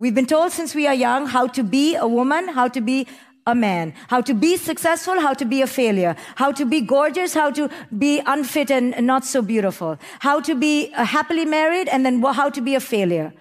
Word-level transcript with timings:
We've 0.00 0.14
been 0.14 0.26
told 0.26 0.52
since 0.52 0.76
we 0.76 0.86
are 0.86 0.94
young 0.94 1.26
how 1.26 1.48
to 1.48 1.64
be 1.64 1.96
a 1.96 2.06
woman, 2.06 2.46
how 2.46 2.68
to 2.68 2.80
be 2.80 3.08
a 3.48 3.54
man, 3.54 3.94
how 4.06 4.20
to 4.20 4.32
be 4.32 4.56
successful, 4.56 5.18
how 5.18 5.34
to 5.34 5.44
be 5.44 5.60
a 5.60 5.66
failure, 5.66 6.14
how 6.36 6.52
to 6.52 6.64
be 6.64 6.80
gorgeous, 6.80 7.34
how 7.34 7.50
to 7.50 7.68
be 7.98 8.22
unfit 8.24 8.70
and 8.70 8.94
not 9.04 9.24
so 9.24 9.42
beautiful, 9.42 9.98
how 10.20 10.40
to 10.40 10.54
be 10.54 10.90
happily 10.90 11.44
married, 11.44 11.88
and 11.88 12.06
then 12.06 12.22
how 12.22 12.48
to 12.48 12.60
be 12.60 12.76
a 12.76 12.80
failure. 12.80 13.32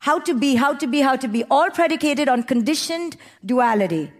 How 0.00 0.18
to 0.18 0.34
be, 0.34 0.56
how 0.56 0.74
to 0.74 0.86
be, 0.86 1.00
how 1.00 1.16
to 1.16 1.28
be, 1.28 1.44
all 1.44 1.70
predicated 1.70 2.28
on 2.28 2.42
conditioned 2.42 3.16
duality. 3.46 4.12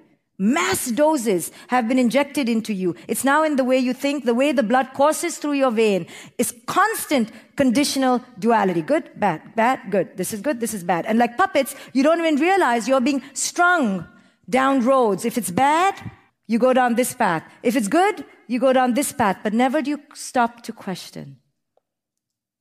Mass 0.43 0.90
doses 0.90 1.52
have 1.68 1.86
been 1.86 2.00
injected 2.00 2.48
into 2.48 2.75
you. 2.75 2.96
It's 3.06 3.22
now 3.22 3.45
in 3.45 3.54
the 3.54 3.62
way 3.62 3.79
you 3.79 3.93
think, 3.93 4.25
the 4.25 4.34
way 4.34 4.50
the 4.50 4.64
blood 4.64 4.88
courses 4.93 5.38
through 5.38 5.52
your 5.52 5.70
vein 5.70 6.08
is 6.36 6.52
constant 6.66 7.30
conditional 7.54 8.25
duality. 8.40 8.82
Good, 8.82 9.08
bad, 9.14 9.54
bad, 9.54 9.79
good. 9.89 10.16
This 10.16 10.32
is 10.32 10.40
good, 10.40 10.58
this 10.58 10.75
is 10.75 10.82
bad. 10.82 11.07
And 11.07 11.16
like 11.16 11.36
puppets, 11.36 11.76
you 11.93 12.02
don't 12.02 12.18
even 12.18 12.40
realize 12.40 12.89
you're 12.89 13.00
being 13.00 13.22
strung 13.34 14.04
down 14.50 14.84
roads. 14.84 15.25
If 15.25 15.39
it's 15.39 15.53
bad, 15.53 15.94
you 16.48 16.59
go 16.59 16.72
down 16.72 16.96
this 16.96 17.14
path. 17.14 17.45
If 17.62 17.76
it's 17.76 17.86
good, 17.86 18.25
you 18.48 18.59
go 18.59 18.72
down 18.72 18.95
this 18.95 19.12
path. 19.12 19.39
But 19.45 19.53
never 19.53 19.81
do 19.81 19.90
you 19.90 20.00
stop 20.12 20.64
to 20.64 20.72
question 20.72 21.36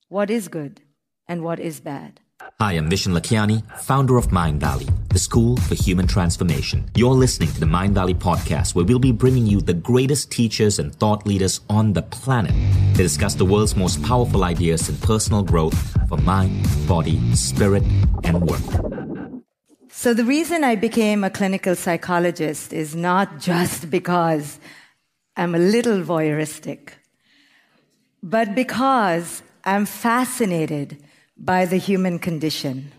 what 0.07 0.29
is 0.29 0.49
good 0.49 0.81
and 1.27 1.41
what 1.41 1.59
is 1.59 1.79
bad. 1.79 2.19
Hi, 2.41 2.73
I'm 2.73 2.89
Vishen 2.89 3.13
Lakhiani, 3.17 3.63
founder 3.79 4.17
of 4.17 4.27
Mindvalley, 4.27 4.89
the 5.09 5.19
school 5.19 5.57
for 5.57 5.75
human 5.75 6.07
transformation. 6.07 6.89
You're 6.95 7.13
listening 7.13 7.49
to 7.53 7.59
the 7.59 7.65
Mindvalley 7.65 8.15
podcast, 8.15 8.73
where 8.73 8.85
we'll 8.85 8.99
be 8.99 9.11
bringing 9.11 9.45
you 9.45 9.61
the 9.61 9.73
greatest 9.73 10.31
teachers 10.31 10.79
and 10.79 10.93
thought 10.95 11.27
leaders 11.27 11.61
on 11.69 11.93
the 11.93 12.01
planet 12.01 12.53
to 12.95 13.03
discuss 13.03 13.35
the 13.35 13.45
world's 13.45 13.75
most 13.75 14.01
powerful 14.03 14.43
ideas 14.43 14.89
in 14.89 14.97
personal 14.97 15.43
growth 15.43 15.77
for 16.07 16.17
mind, 16.17 16.67
body, 16.87 17.19
spirit, 17.35 17.83
and 18.23 18.41
work. 18.41 19.41
So, 19.89 20.13
the 20.13 20.25
reason 20.25 20.63
I 20.63 20.75
became 20.75 21.23
a 21.23 21.29
clinical 21.29 21.75
psychologist 21.75 22.73
is 22.73 22.95
not 22.95 23.39
just 23.39 23.89
because 23.91 24.59
I'm 25.35 25.53
a 25.53 25.59
little 25.59 26.01
voyeuristic, 26.01 26.89
but 28.23 28.55
because 28.55 29.43
I'm 29.63 29.85
fascinated 29.85 31.03
by 31.43 31.65
the 31.65 31.77
human 31.77 32.19
condition. 32.19 32.91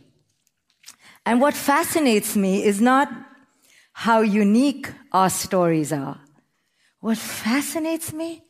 And 1.25 1.41
what 1.41 1.55
fascinates 1.55 2.35
me 2.37 2.65
is 2.65 2.81
not 2.81 3.09
how 3.93 4.21
unique 4.23 4.91
our 5.13 5.31
stories 5.31 5.93
are. 5.93 6.21
What 6.99 7.19
fascinates 7.19 8.13
me 8.13 8.43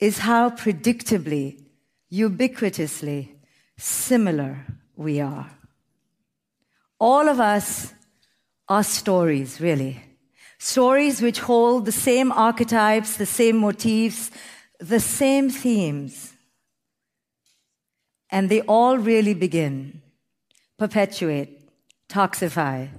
is 0.00 0.18
how 0.18 0.50
predictably, 0.50 1.64
ubiquitously 2.12 3.28
similar 3.76 4.66
we 4.96 5.20
are. 5.20 5.50
All 6.98 7.28
of 7.28 7.38
us 7.38 7.94
are 8.68 8.82
stories, 8.82 9.60
really. 9.60 10.02
Stories 10.58 11.22
which 11.22 11.38
hold 11.38 11.84
the 11.84 11.92
same 11.92 12.32
archetypes, 12.32 13.16
the 13.16 13.26
same 13.26 13.58
motifs, 13.58 14.32
the 14.80 14.98
same 14.98 15.50
themes. 15.50 16.32
And 18.30 18.48
they 18.48 18.60
all 18.62 18.98
really 18.98 19.34
begin, 19.34 20.02
perpetuate, 20.78 21.68
toxify, 22.08 22.90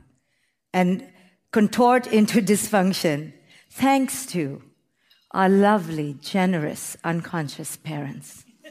and 0.74 1.08
contort 1.52 2.08
into 2.08 2.42
dysfunction 2.54 3.34
thanks 3.70 4.26
to 4.28 4.62
our 5.32 5.50
lovely, 5.50 6.16
generous, 6.22 6.98
unconscious 7.04 7.78
parents. 7.78 8.46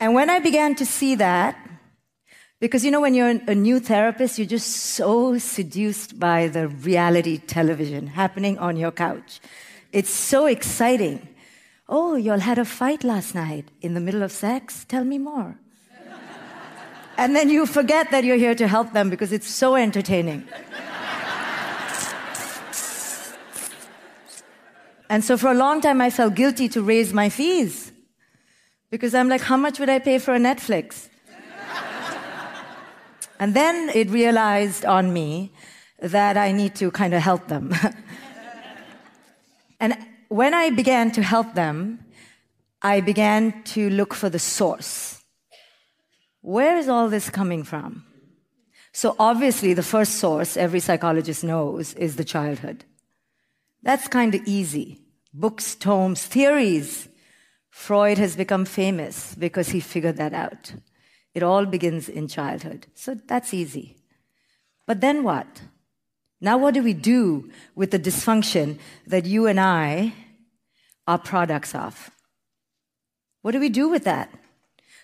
and 0.00 0.14
when 0.14 0.28
I 0.28 0.40
began 0.40 0.74
to 0.76 0.86
see 0.86 1.14
that, 1.16 1.56
because 2.60 2.84
you 2.84 2.90
know, 2.90 3.00
when 3.00 3.14
you're 3.14 3.28
a 3.28 3.54
new 3.54 3.78
therapist, 3.78 4.38
you're 4.38 4.46
just 4.46 4.68
so 4.68 5.38
seduced 5.38 6.18
by 6.18 6.48
the 6.48 6.68
reality 6.68 7.38
television 7.38 8.06
happening 8.06 8.58
on 8.58 8.76
your 8.76 8.90
couch. 8.90 9.40
It's 9.92 10.10
so 10.10 10.46
exciting. 10.46 11.28
Oh, 11.88 12.16
y'all 12.16 12.38
had 12.38 12.58
a 12.58 12.64
fight 12.64 13.04
last 13.04 13.34
night 13.34 13.68
in 13.82 13.92
the 13.92 14.00
middle 14.00 14.22
of 14.22 14.32
sex? 14.32 14.86
Tell 14.88 15.04
me 15.04 15.18
more. 15.18 15.58
and 17.18 17.36
then 17.36 17.50
you 17.50 17.66
forget 17.66 18.10
that 18.10 18.24
you're 18.24 18.38
here 18.38 18.54
to 18.54 18.66
help 18.66 18.92
them 18.92 19.10
because 19.10 19.32
it's 19.32 19.48
so 19.48 19.76
entertaining. 19.76 20.48
and 25.10 25.22
so 25.22 25.36
for 25.36 25.50
a 25.50 25.54
long 25.54 25.82
time, 25.82 26.00
I 26.00 26.08
felt 26.08 26.34
guilty 26.34 26.70
to 26.70 26.82
raise 26.82 27.12
my 27.12 27.28
fees 27.28 27.92
because 28.90 29.14
I'm 29.14 29.28
like, 29.28 29.42
how 29.42 29.58
much 29.58 29.78
would 29.78 29.90
I 29.90 29.98
pay 29.98 30.18
for 30.18 30.34
a 30.34 30.38
Netflix? 30.38 31.10
and 33.38 33.52
then 33.52 33.90
it 33.94 34.08
realized 34.08 34.86
on 34.86 35.12
me 35.12 35.52
that 36.00 36.38
I 36.38 36.50
need 36.50 36.74
to 36.76 36.90
kind 36.90 37.12
of 37.12 37.20
help 37.20 37.48
them. 37.48 37.74
and 39.80 39.98
when 40.34 40.52
I 40.52 40.70
began 40.70 41.12
to 41.12 41.22
help 41.22 41.54
them, 41.54 42.00
I 42.82 43.00
began 43.00 43.62
to 43.74 43.88
look 43.88 44.12
for 44.12 44.28
the 44.28 44.40
source. 44.40 45.22
Where 46.40 46.76
is 46.76 46.88
all 46.88 47.08
this 47.08 47.30
coming 47.30 47.62
from? 47.62 48.04
So 48.92 49.14
obviously 49.20 49.74
the 49.74 49.84
first 49.84 50.16
source 50.16 50.56
every 50.56 50.80
psychologist 50.80 51.44
knows 51.44 51.94
is 51.94 52.16
the 52.16 52.24
childhood. 52.24 52.84
That's 53.84 54.08
kind 54.08 54.34
of 54.34 54.40
easy. 54.44 55.02
Books, 55.32 55.76
tomes, 55.76 56.26
theories. 56.26 57.08
Freud 57.70 58.18
has 58.18 58.34
become 58.34 58.64
famous 58.64 59.36
because 59.36 59.68
he 59.68 59.78
figured 59.78 60.16
that 60.16 60.34
out. 60.34 60.74
It 61.32 61.44
all 61.44 61.64
begins 61.64 62.08
in 62.08 62.26
childhood. 62.26 62.88
So 62.94 63.14
that's 63.28 63.54
easy. 63.54 63.98
But 64.84 65.00
then 65.00 65.22
what? 65.22 65.62
Now 66.40 66.58
what 66.58 66.74
do 66.74 66.82
we 66.82 66.92
do 66.92 67.52
with 67.76 67.92
the 67.92 68.00
dysfunction 68.00 68.80
that 69.06 69.26
you 69.26 69.46
and 69.46 69.60
I 69.60 70.12
are 71.06 71.18
products 71.18 71.74
of. 71.74 72.10
What 73.42 73.52
do 73.52 73.60
we 73.60 73.68
do 73.68 73.88
with 73.88 74.04
that? 74.04 74.30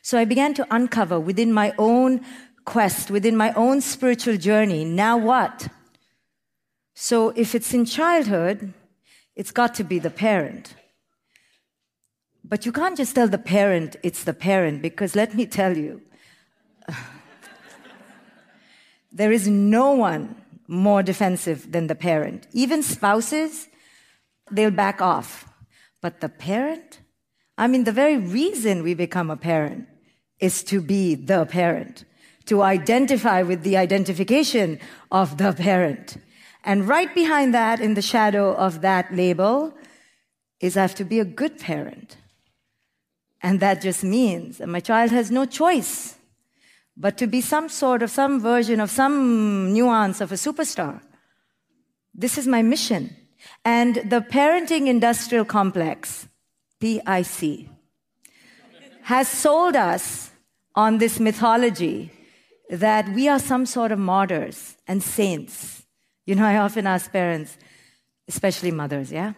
So 0.02 0.18
I 0.18 0.24
began 0.24 0.54
to 0.54 0.66
uncover 0.70 1.20
within 1.20 1.52
my 1.52 1.74
own 1.78 2.24
quest, 2.64 3.10
within 3.10 3.36
my 3.36 3.52
own 3.54 3.80
spiritual 3.80 4.36
journey, 4.36 4.84
now 4.84 5.16
what? 5.16 5.68
So 6.94 7.30
if 7.30 7.54
it's 7.54 7.74
in 7.74 7.84
childhood, 7.84 8.72
it's 9.36 9.50
got 9.50 9.74
to 9.74 9.84
be 9.84 9.98
the 9.98 10.10
parent. 10.10 10.74
But 12.44 12.66
you 12.66 12.72
can't 12.72 12.96
just 12.96 13.14
tell 13.14 13.28
the 13.28 13.38
parent 13.38 13.96
it's 14.02 14.24
the 14.24 14.34
parent 14.34 14.82
because 14.82 15.14
let 15.14 15.34
me 15.34 15.46
tell 15.46 15.76
you, 15.76 16.00
there 19.12 19.32
is 19.32 19.46
no 19.48 19.92
one 19.92 20.36
more 20.66 21.02
defensive 21.02 21.72
than 21.72 21.86
the 21.88 21.94
parent. 21.94 22.46
Even 22.52 22.82
spouses, 22.82 23.68
they'll 24.50 24.70
back 24.70 25.02
off. 25.02 25.49
But 26.00 26.20
the 26.20 26.28
parent? 26.28 27.00
I 27.58 27.66
mean, 27.66 27.84
the 27.84 27.92
very 27.92 28.16
reason 28.16 28.82
we 28.82 28.94
become 28.94 29.30
a 29.30 29.36
parent 29.36 29.86
is 30.38 30.62
to 30.64 30.80
be 30.80 31.14
the 31.14 31.44
parent, 31.44 32.04
to 32.46 32.62
identify 32.62 33.42
with 33.42 33.62
the 33.62 33.76
identification 33.76 34.78
of 35.10 35.36
the 35.36 35.52
parent. 35.52 36.16
And 36.64 36.88
right 36.88 37.14
behind 37.14 37.54
that, 37.54 37.80
in 37.80 37.94
the 37.94 38.02
shadow 38.02 38.54
of 38.54 38.80
that 38.80 39.14
label, 39.14 39.74
is 40.60 40.76
I 40.76 40.82
have 40.82 40.94
to 40.96 41.04
be 41.04 41.20
a 41.20 41.24
good 41.24 41.58
parent. 41.58 42.16
And 43.42 43.60
that 43.60 43.80
just 43.82 44.04
means 44.04 44.58
that 44.58 44.68
my 44.68 44.80
child 44.80 45.10
has 45.10 45.30
no 45.30 45.46
choice 45.46 46.16
but 47.00 47.16
to 47.16 47.26
be 47.26 47.40
some 47.40 47.68
sort 47.68 48.02
of, 48.02 48.10
some 48.10 48.40
version 48.40 48.78
of, 48.78 48.90
some 48.90 49.72
nuance 49.72 50.20
of 50.20 50.32
a 50.32 50.34
superstar. 50.34 51.00
This 52.14 52.36
is 52.36 52.46
my 52.46 52.60
mission. 52.60 53.16
And 53.64 53.96
the 53.96 54.20
parenting 54.20 54.86
industrial 54.86 55.44
complex, 55.44 56.28
PIC, 56.80 57.68
has 59.02 59.28
sold 59.28 59.76
us 59.76 60.30
on 60.74 60.98
this 60.98 61.18
mythology 61.18 62.10
that 62.70 63.08
we 63.10 63.28
are 63.28 63.38
some 63.38 63.66
sort 63.66 63.92
of 63.92 63.98
martyrs 63.98 64.76
and 64.86 65.02
saints. 65.02 65.84
You 66.26 66.36
know, 66.36 66.44
I 66.44 66.56
often 66.58 66.86
ask 66.86 67.10
parents, 67.10 67.58
especially 68.28 68.70
mothers, 68.70 69.10
yeah? 69.10 69.32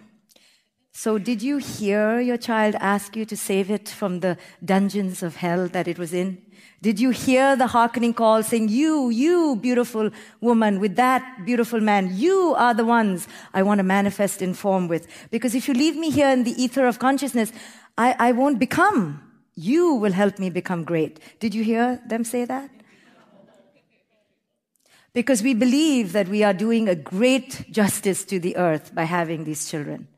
So, 0.94 1.17
did 1.17 1.41
you 1.41 1.56
hear 1.56 2.21
your 2.21 2.37
child 2.37 2.75
ask 2.79 3.17
you 3.17 3.25
to 3.25 3.37
save 3.37 3.71
it 3.71 3.88
from 3.88 4.21
the 4.21 4.37
dungeons 4.62 5.23
of 5.23 5.37
hell 5.37 5.67
that 5.69 5.88
it 5.88 5.99
was 5.99 6.12
in? 6.12 6.43
Did 6.82 6.99
you 6.99 7.11
hear 7.11 7.55
the 7.55 7.69
hearkening 7.69 8.12
call 8.12 8.43
saying, 8.43 8.69
You, 8.69 9.08
you, 9.08 9.55
beautiful 9.55 10.11
woman 10.40 10.81
with 10.81 10.96
that 10.96 11.46
beautiful 11.46 11.81
man, 11.81 12.11
you 12.17 12.56
are 12.58 12.75
the 12.75 12.84
ones 12.84 13.29
I 13.55 13.62
want 13.62 13.79
to 13.79 13.84
manifest 13.84 14.43
in 14.43 14.52
form 14.52 14.88
with? 14.88 15.06
Because 15.31 15.55
if 15.55 15.69
you 15.69 15.75
leave 15.75 15.96
me 15.96 16.11
here 16.11 16.29
in 16.29 16.43
the 16.43 16.61
ether 16.61 16.87
of 16.88 16.99
consciousness, 16.99 17.52
I, 17.96 18.17
I 18.19 18.32
won't 18.32 18.58
become. 18.58 19.23
You 19.55 19.94
will 19.94 20.11
help 20.11 20.40
me 20.40 20.50
become 20.50 20.82
great. 20.82 21.20
Did 21.38 21.55
you 21.55 21.62
hear 21.62 22.02
them 22.08 22.25
say 22.25 22.46
that? 22.46 22.69
Because 25.12 25.40
we 25.40 25.55
believe 25.55 26.12
that 26.14 26.26
we 26.26 26.43
are 26.43 26.55
doing 26.55 26.88
a 26.88 26.96
great 26.96 27.70
justice 27.70 28.25
to 28.25 28.40
the 28.40 28.56
earth 28.56 28.93
by 28.93 29.05
having 29.05 29.44
these 29.44 29.70
children. 29.70 30.08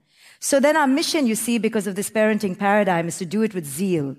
So 0.44 0.61
then 0.61 0.76
our 0.76 0.87
mission, 0.87 1.26
you 1.26 1.37
see, 1.37 1.56
because 1.56 1.87
of 1.87 1.94
this 1.94 2.11
parenting 2.11 2.58
paradigm 2.58 3.08
is 3.08 3.17
to 3.17 3.25
do 3.25 3.41
it 3.41 3.55
with 3.55 3.64
zeal, 3.64 4.14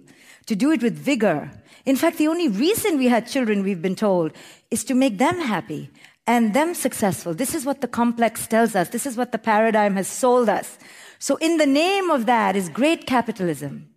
to 0.48 0.56
do 0.56 0.72
it 0.72 0.82
with 0.82 0.98
vigor, 0.98 1.52
In 1.86 1.96
fact, 1.96 2.18
the 2.18 2.28
only 2.28 2.48
reason 2.48 2.98
we 2.98 3.08
had 3.08 3.28
children, 3.28 3.62
we've 3.62 3.82
been 3.82 3.96
told, 3.96 4.32
is 4.72 4.84
to 4.86 4.96
make 4.96 5.20
them 5.20 5.40
happy 5.40 5.92
and 6.26 6.54
them 6.54 6.74
successful. 6.74 7.36
This 7.36 7.54
is 7.54 7.64
what 7.64 7.82
the 7.82 7.88
complex 7.88 8.48
tells 8.48 8.76
us. 8.76 8.90
This 8.90 9.06
is 9.06 9.16
what 9.16 9.32
the 9.32 9.38
paradigm 9.38 9.96
has 9.96 10.08
sold 10.08 10.50
us. 10.50 10.80
So 11.20 11.36
in 11.36 11.58
the 11.58 11.68
name 11.68 12.10
of 12.10 12.26
that 12.26 12.56
is 12.56 12.70
great 12.70 13.06
capitalism. 13.06 13.90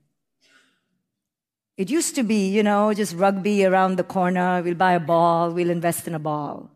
It 1.79 1.89
used 1.89 2.15
to 2.17 2.23
be, 2.23 2.49
you 2.51 2.63
know, 2.63 2.93
just 2.93 3.17
rugby 3.17 3.65
around 3.65 3.97
the 3.97 4.05
corner. 4.05 4.63
We'll 4.63 4.75
buy 4.75 4.93
a 4.93 5.01
ball. 5.01 5.51
We'll 5.51 5.71
invest 5.71 6.07
in 6.07 6.15
a 6.15 6.19
ball. 6.19 6.71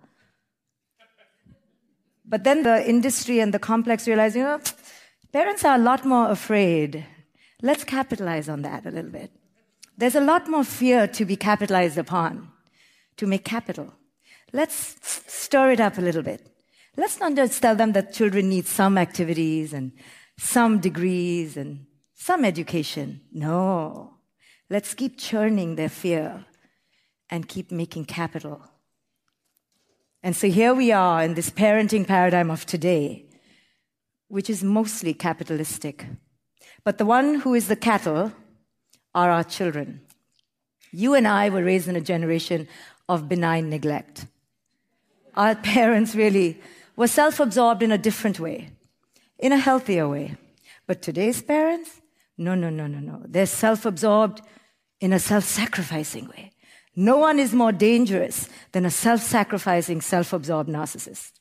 But 2.25 2.45
then 2.45 2.63
the 2.63 2.89
industry 2.89 3.41
and 3.41 3.53
the 3.53 3.59
complex 3.59 4.09
realized, 4.09 4.37
you 4.37 4.45
know, 4.45 4.61
parents 5.33 5.65
are 5.65 5.77
a 5.77 5.79
lot 5.79 6.05
more 6.05 6.31
afraid. 6.31 7.05
Let's 7.63 7.85
capitalize 7.85 8.49
on 8.49 8.63
that 8.63 8.87
a 8.87 8.91
little 8.91 9.11
bit. 9.11 9.31
There's 9.97 10.15
a 10.15 10.21
lot 10.21 10.49
more 10.49 10.65
fear 10.65 11.07
to 11.07 11.25
be 11.25 11.37
capitalized 11.37 11.99
upon, 11.99 12.51
to 13.17 13.27
make 13.27 13.45
capital. 13.45 13.93
Let's 14.53 14.97
stir 15.27 15.73
it 15.73 15.81
up 15.81 15.99
a 15.99 16.03
little 16.03 16.23
bit. 16.23 16.49
Let's 16.97 17.19
not 17.21 17.35
just 17.35 17.63
tell 17.63 17.75
them 17.75 17.93
that 17.93 18.13
children 18.13 18.49
need 18.49 18.67
some 18.67 18.99
activities 18.99 19.73
and 19.73 19.93
some 20.37 20.79
degrees 20.79 21.57
and 21.57 21.87
some 22.15 22.45
education. 22.45 23.21
No. 23.33 24.15
Let's 24.69 24.95
keep 24.95 25.19
churning 25.19 25.77
their 25.77 25.89
fear 25.89 26.45
and 27.31 27.49
keep 27.49 27.71
making 27.71 28.07
capital. 28.07 28.63
And 30.23 30.37
so 30.37 30.49
here 30.49 30.75
we 30.75 30.93
are 30.93 31.23
in 31.23 31.35
this 31.35 31.51
parenting 31.51 32.07
paradigm 32.07 32.51
of 32.51 32.65
today, 32.67 33.27
which 34.33 34.49
is 34.49 34.65
mostly 34.65 35.13
capitalistic. 35.13 36.07
But 36.85 36.97
the 36.97 37.05
one 37.05 37.41
who 37.41 37.53
is 37.53 37.69
the 37.69 37.77
cattle 37.77 38.33
are 39.15 39.31
our 39.31 39.45
children. 39.45 40.01
You 40.91 41.13
and 41.13 41.29
I 41.29 41.51
were 41.51 41.63
raised 41.63 41.87
in 41.87 41.97
a 41.97 42.01
generation 42.01 42.67
of 43.11 43.29
benign 43.29 43.69
neglect. 43.69 44.25
Our 45.37 45.55
parents 45.75 46.15
really 46.15 46.59
were 46.97 47.09
self 47.09 47.41
absorbed 47.41 47.83
in 47.83 47.93
a 47.93 47.99
different 47.99 48.41
way, 48.41 48.71
in 49.39 49.53
a 49.53 49.59
healthier 49.59 50.09
way. 50.09 50.39
But 50.87 51.03
today's 51.03 51.43
parents, 51.43 52.01
no, 52.39 52.55
no, 52.55 52.71
no, 52.71 52.87
no, 52.87 53.01
no. 53.01 53.23
They're 53.27 53.45
self 53.45 53.85
absorbed 53.85 54.41
in 54.99 55.13
a 55.13 55.19
self 55.19 55.45
sacrificing 55.45 56.27
way. 56.29 56.53
No 56.97 57.19
one 57.19 57.39
is 57.39 57.53
more 57.53 57.73
dangerous 57.73 58.49
than 58.73 58.87
a 58.87 58.91
self 58.91 59.21
sacrificing, 59.21 60.01
self 60.01 60.33
absorbed 60.33 60.71
narcissist. 60.71 61.33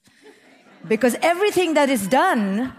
Because 0.85 1.15
everything 1.21 1.75
that 1.75 1.89
is 1.89 2.05
done 2.07 2.73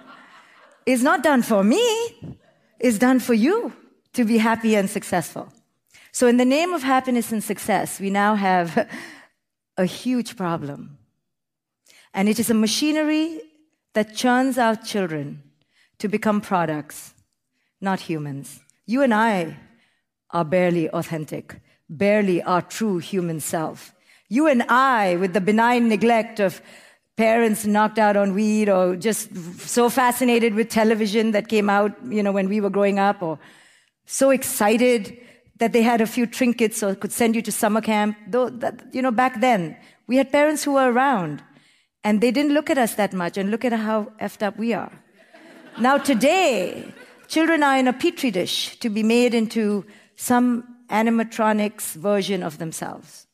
is 0.87 1.03
not 1.03 1.23
done 1.23 1.43
for 1.43 1.63
me, 1.63 2.37
is 2.81 2.99
done 2.99 3.21
for 3.21 3.35
you 3.35 3.73
to 4.15 4.25
be 4.25 4.39
happy 4.39 4.75
and 4.75 4.89
successful. 4.89 5.49
So, 6.13 6.27
in 6.27 6.37
the 6.37 6.45
name 6.45 6.75
of 6.75 6.83
happiness 6.83 7.33
and 7.33 7.43
success, 7.43 7.99
we 7.99 8.11
now 8.11 8.35
have 8.35 8.89
a 9.77 9.85
huge 9.85 10.37
problem. 10.37 10.99
And 12.15 12.29
it 12.29 12.39
is 12.39 12.51
a 12.51 12.55
machinery 12.55 13.41
that 13.95 14.15
churns 14.15 14.59
out 14.59 14.85
children 14.85 15.43
to 15.99 16.09
become 16.09 16.41
products, 16.41 17.15
not 17.81 18.01
humans. 18.01 18.61
You 18.87 19.03
and 19.03 19.15
I 19.15 19.57
are 20.31 20.45
barely 20.45 20.91
authentic, 20.91 21.61
barely 21.89 22.43
our 22.43 22.63
true 22.63 22.99
human 22.99 23.41
self. 23.41 23.95
You 24.29 24.47
and 24.47 24.63
I, 24.69 25.17
with 25.17 25.33
the 25.35 25.41
benign 25.41 25.89
neglect 25.89 26.41
of 26.41 26.61
parents 27.17 27.67
knocked 27.67 27.99
out 27.99 28.17
on 28.17 28.35
weed 28.35 28.69
or 28.69 28.97
just 28.97 29.35
so 29.59 29.89
fascinated 29.89 30.55
with 30.55 30.69
television 30.69 31.33
that 31.33 31.49
came 31.49 31.69
out, 31.69 31.93
you 32.09 32.23
know, 32.23 32.33
when 32.33 32.49
we 32.49 32.61
were 32.61 32.71
growing 32.71 32.99
up 32.99 33.23
or 33.23 33.39
so 34.07 34.31
excited 34.31 35.17
that 35.59 35.73
they 35.73 35.83
had 35.83 36.01
a 36.01 36.07
few 36.07 36.27
trinkets 36.27 36.83
or 36.83 36.95
could 36.95 37.13
send 37.13 37.37
you 37.37 37.43
to 37.43 37.53
summer 37.53 37.81
camp. 37.81 38.17
Though, 38.29 38.49
that, 38.49 38.83
you 38.93 39.03
know, 39.03 39.11
back 39.11 39.41
then, 39.41 39.77
we 40.07 40.17
had 40.17 40.33
parents 40.33 40.65
who 40.65 40.73
were 40.73 40.91
around 40.91 41.43
and 42.03 42.21
they 42.21 42.31
didn't 42.31 42.53
look 42.53 42.71
at 42.71 42.79
us 42.79 42.95
that 42.95 43.13
much 43.13 43.37
and 43.37 43.51
look 43.51 43.65
at 43.65 43.73
how 43.73 44.13
effed 44.21 44.43
up 44.43 44.59
we 44.59 44.73
are. 44.73 44.93
now 45.79 45.99
today, 45.99 46.93
children 47.29 47.63
are 47.63 47.79
in 47.79 47.87
a 47.87 47.93
petri 47.93 48.31
dish 48.31 48.79
to 48.81 48.89
be 48.89 49.03
made 49.03 49.35
into 49.35 49.85
some 50.17 50.65
animatronics 50.91 51.95
version 51.95 52.43
of 52.43 52.59
themselves. 52.59 53.27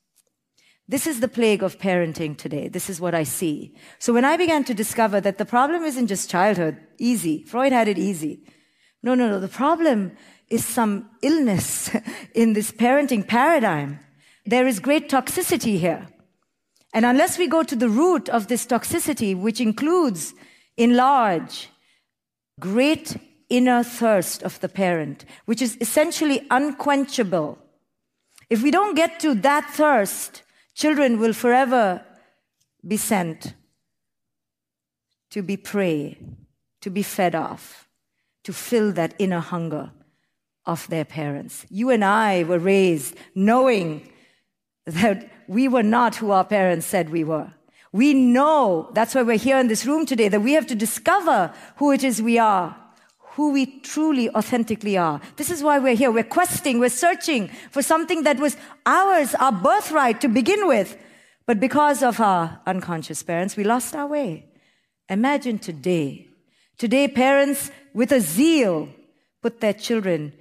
This 0.89 1.07
is 1.07 1.21
the 1.21 1.29
plague 1.29 1.63
of 1.63 1.79
parenting 1.79 2.37
today. 2.37 2.69
This 2.69 2.89
is 2.89 2.99
what 2.99 3.15
I 3.15 3.23
see. 3.23 3.77
So 3.99 4.15
when 4.15 4.25
I 4.25 4.39
began 4.39 4.65
to 4.65 4.75
discover 4.75 5.21
that 5.21 5.37
the 5.37 5.45
problem 5.45 5.83
isn't 5.85 6.07
just 6.07 6.31
childhood, 6.31 6.79
easy. 6.99 7.45
Freud 7.45 7.73
had 7.73 7.89
it 7.89 7.99
easy. 7.99 8.41
No, 9.03 9.15
no, 9.15 9.29
no. 9.29 9.39
The 9.39 9.49
problem 9.49 10.13
is 10.49 10.65
some 10.65 11.11
illness 11.21 11.91
in 12.35 12.55
this 12.55 12.73
parenting 12.73 13.27
paradigm. 13.29 14.01
There 14.47 14.67
is 14.67 14.81
great 14.81 15.11
toxicity 15.11 15.79
here. 15.79 16.09
And 16.95 17.05
unless 17.05 17.37
we 17.37 17.49
go 17.49 17.63
to 17.63 17.77
the 17.77 17.91
root 17.91 18.31
of 18.31 18.47
this 18.47 18.65
toxicity, 18.65 19.39
which 19.39 19.61
includes, 19.61 20.33
in 20.79 20.97
large, 20.97 21.69
great 22.59 23.15
inner 23.51 23.83
thirst 23.83 24.43
of 24.43 24.59
the 24.61 24.71
parent, 24.71 25.27
which 25.45 25.61
is 25.61 25.77
essentially 25.83 26.47
unquenchable. 26.51 27.59
If 28.49 28.63
we 28.63 28.71
don't 28.71 28.95
get 28.95 29.21
to 29.21 29.35
that 29.35 29.69
thirst, 29.71 30.43
children 30.79 31.19
will 31.19 31.33
forever 31.33 32.01
be 32.87 32.97
sent 32.97 33.55
to 35.31 35.43
be 35.43 35.57
prey, 35.57 36.17
to 36.81 36.89
be 36.89 37.03
fed 37.03 37.35
off, 37.35 37.89
to 38.45 38.53
fill 38.53 38.93
that 38.93 39.13
inner 39.19 39.41
hunger 39.41 39.91
of 40.65 40.87
their 40.87 41.05
parents. 41.05 41.67
You 41.69 41.91
and 41.91 42.05
I 42.05 42.45
were 42.45 42.61
raised 42.61 43.17
knowing 43.35 44.09
that 44.87 45.29
we 45.49 45.67
were 45.67 45.83
not 45.83 46.15
who 46.17 46.31
our 46.31 46.45
parents 46.45 46.87
said 46.87 47.11
we 47.11 47.25
were. 47.25 47.53
We 47.91 48.15
know, 48.15 48.91
that's 48.93 49.15
why 49.15 49.23
we're 49.23 49.37
here 49.37 49.59
in 49.59 49.67
this 49.67 49.85
room 49.85 50.07
today, 50.07 50.29
that 50.29 50.43
we 50.43 50.53
have 50.53 50.67
to 50.69 50.77
discover 50.77 51.53
who 51.77 51.91
it 51.91 52.05
is 52.05 52.23
we 52.23 52.39
are 52.39 52.77
who 53.39 53.53
we 53.53 53.67
truly, 53.83 54.29
authentically 54.31 54.97
are. 54.97 55.21
This 55.37 55.49
is 55.49 55.63
why 55.63 55.79
we're 55.79 55.95
here. 55.95 56.11
We're 56.11 56.25
questing, 56.25 56.81
we're 56.81 56.89
searching 56.89 57.47
for 57.71 57.83
something 57.83 58.25
that 58.25 58.41
was 58.41 58.57
ours, 58.85 59.33
our 59.37 59.53
birthright 59.53 60.21
to 60.23 60.29
begin 60.29 60.67
with. 60.67 60.97
But 61.47 61.61
because 61.61 62.03
of 62.03 62.21
our 62.21 62.61
unconscious 62.67 63.23
parents, 63.23 63.57
we 63.57 63.63
lost 63.63 63.95
our 63.95 64.09
way. 64.09 64.47
Imagine 65.09 65.61
today. 65.61 66.27
Today, 66.79 67.07
parents 67.07 67.71
with 67.95 68.11
a 68.11 68.19
zeal 68.19 68.89
put 69.41 69.61
their 69.61 69.73
children 69.73 70.33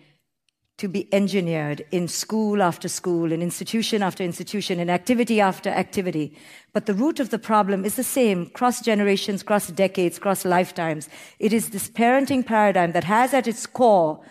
to 0.77 0.87
be 0.87 1.11
engineered 1.11 1.83
in 1.91 2.07
school 2.07 2.61
after 2.61 2.87
school, 2.87 3.31
in 3.31 3.41
institution 3.41 4.03
after 4.03 4.23
institution, 4.23 4.79
in 4.79 4.89
activity 4.91 5.41
after 5.41 5.69
activity. 5.69 6.37
But 6.71 6.85
the 6.85 6.93
root 6.93 7.19
of 7.19 7.31
the 7.31 7.39
problem 7.39 7.83
is 7.83 7.95
the 7.95 8.03
same 8.03 8.45
cross 8.51 8.81
generations, 8.81 9.41
cross 9.41 9.67
decades, 9.67 10.19
cross 10.19 10.45
lifetimes. 10.45 11.09
It 11.39 11.51
is 11.51 11.71
this 11.71 11.89
parenting 11.89 12.45
paradigm 12.45 12.91
that 12.91 13.05
has 13.05 13.33
at 13.33 13.47
its 13.47 13.65
core 13.65 14.21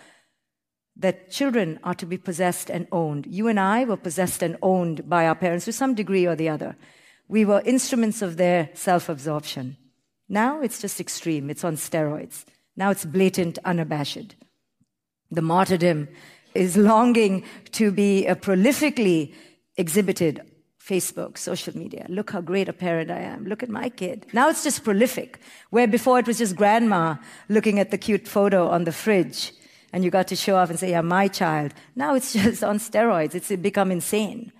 that 0.95 1.29
children 1.29 1.79
are 1.83 1.93
to 1.95 2.05
be 2.05 2.17
possessed 2.17 2.69
and 2.69 2.87
owned. 2.91 3.27
You 3.27 3.49
and 3.49 3.59
I 3.59 3.83
were 3.83 3.97
possessed 3.97 4.41
and 4.41 4.57
owned 4.61 5.07
by 5.07 5.27
our 5.27 5.35
parents 5.35 5.65
to 5.65 5.73
some 5.73 5.95
degree 5.95 6.25
or 6.25 6.35
the 6.35 6.49
other. 6.49 6.75
We 7.27 7.43
were 7.43 7.61
instruments 7.65 8.21
of 8.21 8.37
their 8.37 8.69
self 8.73 9.09
absorption. 9.09 9.75
Now 10.29 10.61
it's 10.61 10.81
just 10.81 10.99
extreme, 10.99 11.49
it's 11.49 11.65
on 11.65 11.75
steroids. 11.75 12.45
Now 12.75 12.89
it's 12.89 13.05
blatant, 13.05 13.59
unabashed. 13.65 14.35
The 15.29 15.41
martyrdom 15.41 16.07
is 16.57 16.75
longing 16.75 17.43
to 17.71 17.91
be 17.91 18.27
uh, 18.27 18.35
prolifically 18.35 19.33
exhibited 19.77 20.41
Facebook, 20.87 21.37
social 21.37 21.75
media. 21.77 22.05
Look 22.09 22.31
how 22.31 22.41
great 22.41 22.69
a 22.69 22.73
parent 22.73 23.11
I 23.11 23.19
am. 23.19 23.45
Look 23.45 23.61
at 23.61 23.69
my 23.69 23.89
kid. 23.89 24.25
Now 24.33 24.49
it's 24.49 24.63
just 24.63 24.83
prolific. 24.83 25.39
Where 25.69 25.87
before 25.87 26.19
it 26.19 26.27
was 26.27 26.37
just 26.37 26.55
grandma 26.55 27.15
looking 27.49 27.79
at 27.79 27.91
the 27.91 27.97
cute 27.97 28.27
photo 28.27 28.69
on 28.69 28.85
the 28.85 28.91
fridge 28.91 29.51
and 29.91 30.03
you 30.03 30.11
got 30.11 30.27
to 30.27 30.35
show 30.35 30.55
off 30.55 30.69
and 30.69 30.79
say, 30.79 30.91
yeah, 30.91 31.01
my 31.01 31.27
child. 31.27 31.73
Now 31.95 32.15
it's 32.15 32.33
just 32.41 32.63
on 32.63 32.79
steroids. 32.79 33.35
It's 33.35 33.49
become 33.57 33.91
insane. 33.91 34.51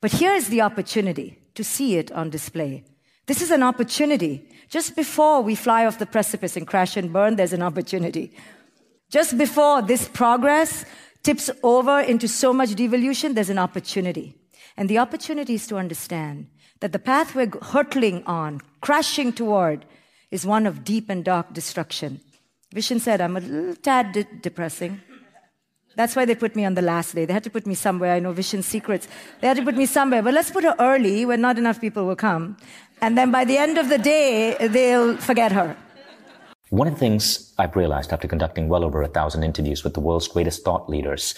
But 0.00 0.12
here's 0.12 0.48
the 0.48 0.60
opportunity 0.60 1.38
to 1.54 1.62
see 1.64 1.96
it 1.96 2.10
on 2.12 2.30
display. 2.30 2.84
This 3.26 3.40
is 3.40 3.50
an 3.50 3.62
opportunity. 3.62 4.48
Just 4.68 4.96
before 4.96 5.40
we 5.40 5.54
fly 5.54 5.86
off 5.86 5.98
the 5.98 6.06
precipice 6.06 6.56
and 6.56 6.66
crash 6.66 6.96
and 6.96 7.12
burn, 7.12 7.36
there's 7.36 7.52
an 7.52 7.62
opportunity. 7.62 8.32
Just 9.10 9.38
before 9.38 9.82
this 9.82 10.08
progress 10.08 10.84
tips 11.26 11.50
over 11.64 11.98
into 11.98 12.28
so 12.28 12.52
much 12.52 12.76
devolution, 12.76 13.34
there's 13.34 13.50
an 13.50 13.58
opportunity. 13.58 14.32
And 14.76 14.88
the 14.88 14.98
opportunity 14.98 15.54
is 15.54 15.66
to 15.66 15.76
understand 15.76 16.46
that 16.78 16.92
the 16.92 17.00
path 17.00 17.34
we're 17.34 17.50
hurtling 17.72 18.22
on, 18.26 18.60
crashing 18.80 19.32
toward, 19.32 19.84
is 20.30 20.46
one 20.46 20.66
of 20.66 20.84
deep 20.84 21.10
and 21.10 21.24
dark 21.24 21.52
destruction. 21.52 22.20
Vishen 22.72 23.00
said, 23.00 23.20
I'm 23.20 23.36
a 23.36 23.40
little 23.40 23.74
tad 23.74 24.12
de- 24.12 24.24
depressing. 24.40 25.00
That's 25.96 26.14
why 26.14 26.26
they 26.26 26.36
put 26.36 26.54
me 26.54 26.64
on 26.64 26.74
the 26.74 26.82
last 26.82 27.16
day. 27.16 27.24
They 27.24 27.32
had 27.32 27.44
to 27.44 27.50
put 27.50 27.66
me 27.66 27.74
somewhere. 27.74 28.12
I 28.12 28.20
know 28.20 28.32
Vishen's 28.32 28.66
secrets. 28.66 29.08
They 29.40 29.48
had 29.48 29.56
to 29.56 29.64
put 29.64 29.76
me 29.76 29.86
somewhere. 29.86 30.22
But 30.22 30.34
let's 30.34 30.50
put 30.50 30.62
her 30.62 30.76
early 30.78 31.24
when 31.24 31.40
not 31.40 31.58
enough 31.58 31.80
people 31.80 32.04
will 32.06 32.16
come. 32.16 32.56
And 33.00 33.18
then 33.18 33.32
by 33.32 33.44
the 33.44 33.56
end 33.56 33.78
of 33.78 33.88
the 33.88 33.98
day, 33.98 34.56
they'll 34.68 35.16
forget 35.16 35.50
her. 35.52 35.76
One 36.70 36.88
of 36.88 36.94
the 36.94 37.00
things 37.00 37.54
I've 37.58 37.76
realized 37.76 38.12
after 38.12 38.26
conducting 38.26 38.68
well 38.68 38.82
over 38.82 39.00
a 39.00 39.06
thousand 39.06 39.44
interviews 39.44 39.84
with 39.84 39.94
the 39.94 40.00
world's 40.00 40.26
greatest 40.26 40.64
thought 40.64 40.90
leaders 40.90 41.36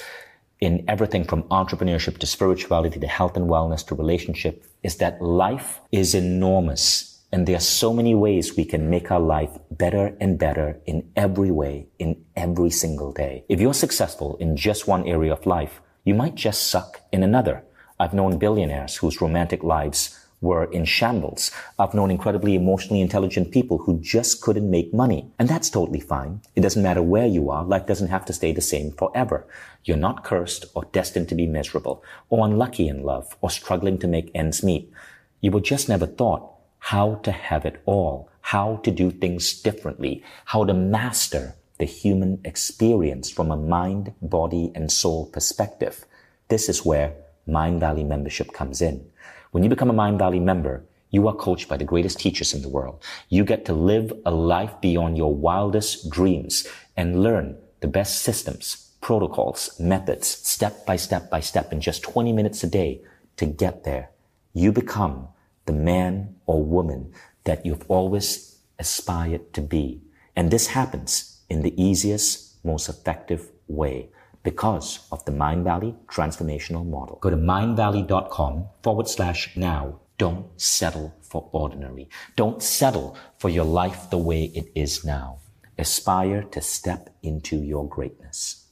in 0.59 0.83
everything 0.89 1.23
from 1.23 1.43
entrepreneurship 1.45 2.17
to 2.19 2.27
spirituality 2.27 2.99
to 2.99 3.07
health 3.07 3.37
and 3.37 3.47
wellness 3.47 3.87
to 3.89 3.95
relationship 3.95 4.65
is 4.83 4.97
that 4.97 5.21
life 5.21 5.81
is 5.93 6.15
enormous 6.15 7.21
and 7.31 7.47
there 7.47 7.57
are 7.57 7.61
so 7.61 7.93
many 7.93 8.15
ways 8.15 8.57
we 8.57 8.65
can 8.65 8.89
make 8.89 9.11
our 9.11 9.21
life 9.21 9.51
better 9.71 10.17
and 10.19 10.39
better 10.39 10.81
in 10.87 11.11
every 11.15 11.51
way, 11.51 11.89
in 11.99 12.25
every 12.35 12.71
single 12.71 13.13
day. 13.13 13.45
If 13.51 13.61
you're 13.61 13.75
successful 13.75 14.39
in 14.41 14.57
just 14.57 14.89
one 14.89 15.07
area 15.07 15.35
of 15.35 15.45
life, 15.45 15.83
you 16.05 16.15
might 16.15 16.37
just 16.37 16.69
suck 16.69 17.03
in 17.13 17.23
another. 17.23 17.65
I've 18.01 18.15
known 18.15 18.39
billionaires 18.39 18.97
whose 18.97 19.21
romantic 19.21 19.63
lives 19.63 20.19
were 20.41 20.65
in 20.65 20.85
shambles. 20.85 21.51
I've 21.79 21.95
known 21.95 22.11
incredibly 22.11 22.55
emotionally 22.55 23.01
intelligent 23.01 23.51
people 23.51 23.79
who 23.79 23.99
just 24.01 24.41
couldn't 24.41 24.71
make 24.71 24.95
money. 24.95 25.31
And 25.39 25.49
that's 25.49 25.71
totally 25.71 26.01
fine. 26.01 26.43
It 26.55 26.61
doesn't 26.61 26.83
matter 26.83 27.03
where 27.03 27.27
you 27.27 27.51
are. 27.51 27.65
Life 27.65 27.87
doesn't 27.87 28.09
have 28.09 28.25
to 28.27 28.33
stay 28.33 28.53
the 28.53 28.61
same 28.61 28.93
forever. 28.93 29.47
You're 29.85 29.97
not 29.97 30.25
cursed 30.25 30.67
or 30.75 30.85
destined 30.93 31.29
to 31.31 31.35
be 31.35 31.47
miserable 31.47 32.05
or 32.29 32.47
unlucky 32.47 32.89
in 32.89 33.03
love 33.03 33.37
or 33.41 33.51
struggling 33.51 33.99
to 33.99 34.07
make 34.07 34.31
ends 34.35 34.63
meet. 34.63 34.93
You 35.41 35.51
were 35.51 35.61
just 35.61 35.89
never 35.89 36.07
taught 36.07 36.51
how 36.79 37.17
to 37.17 37.33
have 37.33 37.65
it 37.65 37.83
all, 37.85 38.29
how 38.41 38.77
to 38.85 38.91
do 38.91 39.11
things 39.11 39.61
differently, 39.61 40.23
how 40.47 40.65
to 40.65 40.75
master 40.75 41.55
the 41.79 41.85
human 41.85 42.41
experience 42.45 43.31
from 43.31 43.51
a 43.51 43.57
mind, 43.57 44.13
body, 44.21 44.73
and 44.75 44.91
soul 44.91 45.27
perspective. 45.27 46.05
This 46.49 46.69
is 46.69 46.85
where 46.85 47.15
Mindvalley 47.49 48.07
membership 48.07 48.53
comes 48.53 48.83
in. 48.83 49.09
When 49.51 49.63
you 49.63 49.71
become 49.71 49.91
a 49.91 49.95
Mindvalley 49.95 50.43
member, 50.43 50.85
you 51.11 51.27
are 51.27 51.35
coached 51.35 51.69
by 51.69 51.79
the 51.79 51.85
greatest 51.85 52.21
teachers 52.21 52.53
in 52.53 52.61
the 52.61 52.69
world. 52.69 53.03
You 53.31 53.45
get 53.45 53.65
to 53.67 53.73
live 53.73 54.13
a 54.27 54.31
life 54.31 54.79
beyond 54.83 55.17
your 55.17 55.35
wildest 55.35 56.11
dreams 56.11 56.67
and 56.97 57.23
learn 57.23 57.57
the 57.81 57.89
best 57.89 58.21
systems, 58.21 58.93
protocols, 59.01 59.79
methods, 59.81 60.29
step 60.29 60.85
by 60.85 60.97
step 60.97 61.31
by 61.31 61.41
step 61.41 61.73
in 61.73 61.81
just 61.81 62.03
20 62.03 62.33
minutes 62.33 62.63
a 62.63 62.67
day 62.67 63.01
to 63.37 63.47
get 63.47 63.85
there. 63.85 64.11
You 64.53 64.71
become 64.71 65.29
the 65.65 65.73
man 65.73 66.37
or 66.45 66.63
woman 66.63 67.13
that 67.45 67.65
you've 67.65 67.85
always 67.89 68.59
aspired 68.79 69.55
to 69.55 69.63
be. 69.63 70.03
And 70.37 70.51
this 70.51 70.69
happens 70.69 71.41
in 71.49 71.63
the 71.63 71.73
easiest, 71.83 72.63
most 72.65 72.89
effective 72.89 73.51
way 73.67 74.11
because 74.43 75.07
of 75.13 75.25
the 75.25 75.33
Mindvalley 75.33 75.95
transformational 76.07 76.87
model. 76.87 77.19
Go 77.21 77.31
to 77.31 77.37
mindvalley.com 77.37 78.69
forward 78.83 79.09
slash 79.09 79.57
now. 79.57 80.01
Don't 80.17 80.47
settle 80.61 81.15
for 81.21 81.49
ordinary. 81.53 82.09
Don't 82.37 82.63
settle 82.63 83.17
for 83.39 83.49
your 83.49 83.65
life 83.65 84.11
the 84.11 84.19
way 84.19 84.45
it 84.55 84.67
is 84.75 85.05
now. 85.05 85.39
Aspire 85.79 86.43
to 86.43 86.61
step 86.61 87.11
into 87.23 87.57
your 87.57 87.89
greatness. 87.89 88.65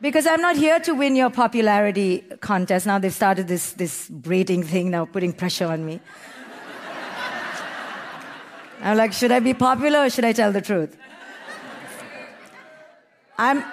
Because 0.00 0.26
I'm 0.26 0.40
not 0.40 0.56
here 0.56 0.80
to 0.80 0.94
win 0.94 1.14
your 1.14 1.28
popularity 1.30 2.24
contest. 2.40 2.86
Now 2.86 2.98
they've 2.98 3.12
started 3.12 3.48
this, 3.48 3.72
this 3.72 4.08
braiding 4.08 4.62
thing 4.62 4.90
now, 4.90 5.04
putting 5.04 5.32
pressure 5.32 5.66
on 5.66 5.84
me. 5.84 6.00
I'm 8.82 8.96
like, 8.96 9.12
should 9.12 9.30
I 9.30 9.40
be 9.40 9.52
popular 9.52 10.04
or 10.04 10.10
should 10.10 10.24
I 10.24 10.32
tell 10.32 10.52
the 10.52 10.62
truth? 10.62 10.96
I'm. 13.42 13.64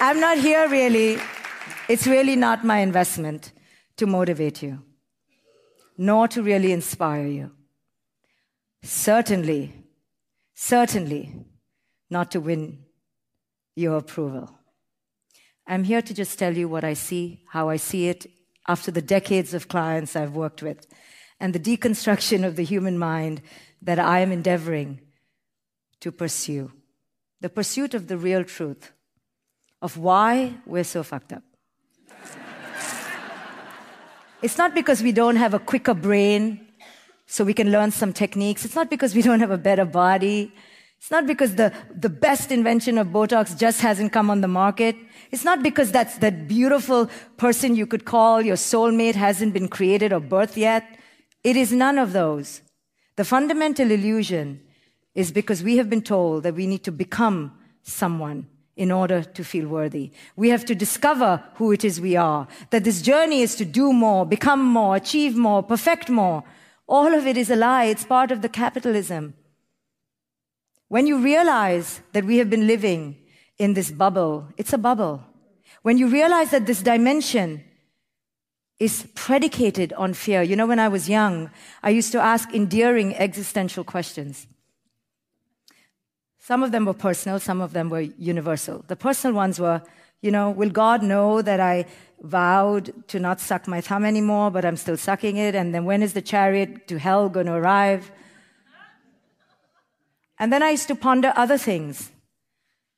I'm 0.00 0.18
not 0.18 0.38
here 0.38 0.66
really. 0.70 1.18
It's 1.86 2.06
really 2.06 2.34
not 2.34 2.64
my 2.64 2.78
investment 2.78 3.52
to 3.98 4.06
motivate 4.06 4.62
you, 4.62 4.80
nor 5.98 6.28
to 6.28 6.42
really 6.42 6.72
inspire 6.72 7.26
you. 7.26 7.50
Certainly, 8.82 9.74
certainly 10.54 11.34
not 12.08 12.30
to 12.30 12.40
win 12.40 12.78
your 13.76 13.98
approval. 13.98 14.50
I'm 15.66 15.84
here 15.84 16.00
to 16.00 16.14
just 16.14 16.38
tell 16.38 16.56
you 16.56 16.70
what 16.70 16.84
I 16.84 16.94
see, 16.94 17.42
how 17.50 17.68
I 17.68 17.76
see 17.76 18.08
it 18.08 18.24
after 18.66 18.90
the 18.90 19.02
decades 19.02 19.52
of 19.52 19.68
clients 19.68 20.16
I've 20.16 20.34
worked 20.34 20.62
with, 20.62 20.86
and 21.38 21.54
the 21.54 21.60
deconstruction 21.60 22.46
of 22.46 22.56
the 22.56 22.64
human 22.64 22.98
mind 22.98 23.42
that 23.82 23.98
I 23.98 24.20
am 24.20 24.32
endeavoring 24.32 25.00
to 26.04 26.12
pursue 26.12 26.70
the 27.40 27.48
pursuit 27.48 27.94
of 27.94 28.08
the 28.08 28.18
real 28.18 28.44
truth 28.44 28.92
of 29.80 29.96
why 29.96 30.54
we're 30.66 30.84
so 30.84 31.02
fucked 31.02 31.32
up. 31.32 31.42
it's 34.42 34.58
not 34.58 34.74
because 34.74 35.02
we 35.02 35.12
don't 35.12 35.36
have 35.36 35.54
a 35.54 35.58
quicker 35.58 35.94
brain 35.94 36.60
so 37.26 37.42
we 37.42 37.54
can 37.54 37.70
learn 37.72 37.90
some 37.90 38.12
techniques. 38.12 38.66
It's 38.66 38.74
not 38.74 38.90
because 38.90 39.14
we 39.14 39.22
don't 39.22 39.40
have 39.40 39.50
a 39.50 39.56
better 39.56 39.86
body. 39.86 40.52
It's 40.98 41.10
not 41.10 41.26
because 41.26 41.54
the, 41.54 41.72
the 41.94 42.10
best 42.10 42.52
invention 42.52 42.98
of 42.98 43.06
Botox 43.06 43.58
just 43.58 43.80
hasn't 43.80 44.12
come 44.12 44.28
on 44.28 44.42
the 44.42 44.48
market. 44.62 44.96
It's 45.30 45.44
not 45.44 45.62
because 45.62 45.90
that's 45.90 46.18
that 46.18 46.46
beautiful 46.46 47.08
person 47.38 47.76
you 47.76 47.86
could 47.86 48.04
call 48.04 48.42
your 48.42 48.56
soulmate 48.56 49.14
hasn't 49.14 49.54
been 49.54 49.68
created 49.68 50.12
or 50.12 50.20
birthed 50.20 50.58
yet. 50.58 50.84
It 51.42 51.56
is 51.56 51.72
none 51.72 51.96
of 51.96 52.12
those. 52.12 52.60
The 53.16 53.24
fundamental 53.24 53.90
illusion 53.90 54.60
is 55.14 55.30
because 55.30 55.62
we 55.62 55.76
have 55.76 55.88
been 55.88 56.02
told 56.02 56.42
that 56.42 56.54
we 56.54 56.66
need 56.66 56.82
to 56.84 56.92
become 56.92 57.52
someone 57.82 58.46
in 58.76 58.90
order 58.90 59.22
to 59.22 59.44
feel 59.44 59.68
worthy. 59.68 60.10
We 60.34 60.48
have 60.48 60.64
to 60.64 60.74
discover 60.74 61.42
who 61.54 61.70
it 61.72 61.84
is 61.84 62.00
we 62.00 62.16
are, 62.16 62.48
that 62.70 62.84
this 62.84 63.02
journey 63.02 63.42
is 63.42 63.54
to 63.56 63.64
do 63.64 63.92
more, 63.92 64.26
become 64.26 64.64
more, 64.64 64.96
achieve 64.96 65.36
more, 65.36 65.62
perfect 65.62 66.10
more. 66.10 66.42
All 66.88 67.14
of 67.14 67.26
it 67.26 67.36
is 67.36 67.50
a 67.50 67.56
lie. 67.56 67.84
It's 67.84 68.04
part 68.04 68.32
of 68.32 68.42
the 68.42 68.48
capitalism. 68.48 69.34
When 70.88 71.06
you 71.06 71.18
realize 71.18 72.00
that 72.12 72.24
we 72.24 72.38
have 72.38 72.50
been 72.50 72.66
living 72.66 73.16
in 73.58 73.74
this 73.74 73.90
bubble, 73.90 74.48
it's 74.56 74.72
a 74.72 74.78
bubble. 74.78 75.22
When 75.82 75.96
you 75.98 76.08
realize 76.08 76.50
that 76.50 76.66
this 76.66 76.82
dimension 76.82 77.62
is 78.80 79.06
predicated 79.14 79.92
on 79.94 80.12
fear. 80.14 80.42
You 80.42 80.56
know, 80.56 80.66
when 80.66 80.78
I 80.80 80.88
was 80.88 81.08
young, 81.08 81.50
I 81.82 81.90
used 81.90 82.12
to 82.12 82.20
ask 82.20 82.52
endearing 82.52 83.14
existential 83.14 83.84
questions. 83.84 84.46
Some 86.46 86.62
of 86.62 86.72
them 86.72 86.84
were 86.84 86.92
personal, 86.92 87.40
some 87.40 87.62
of 87.62 87.72
them 87.72 87.88
were 87.88 88.02
universal. 88.02 88.84
The 88.86 88.96
personal 88.96 89.34
ones 89.34 89.58
were, 89.58 89.80
you 90.20 90.30
know, 90.30 90.50
will 90.50 90.68
God 90.68 91.02
know 91.02 91.40
that 91.40 91.58
I 91.58 91.86
vowed 92.20 93.08
to 93.08 93.18
not 93.18 93.40
suck 93.40 93.66
my 93.66 93.80
thumb 93.80 94.04
anymore, 94.04 94.50
but 94.50 94.62
I'm 94.62 94.76
still 94.76 94.98
sucking 94.98 95.38
it? 95.38 95.54
And 95.54 95.74
then 95.74 95.86
when 95.86 96.02
is 96.02 96.12
the 96.12 96.20
chariot 96.20 96.86
to 96.88 96.98
hell 96.98 97.30
going 97.30 97.46
to 97.46 97.54
arrive? 97.54 98.12
And 100.38 100.52
then 100.52 100.62
I 100.62 100.72
used 100.72 100.86
to 100.88 100.94
ponder 100.94 101.32
other 101.34 101.56
things. 101.56 102.12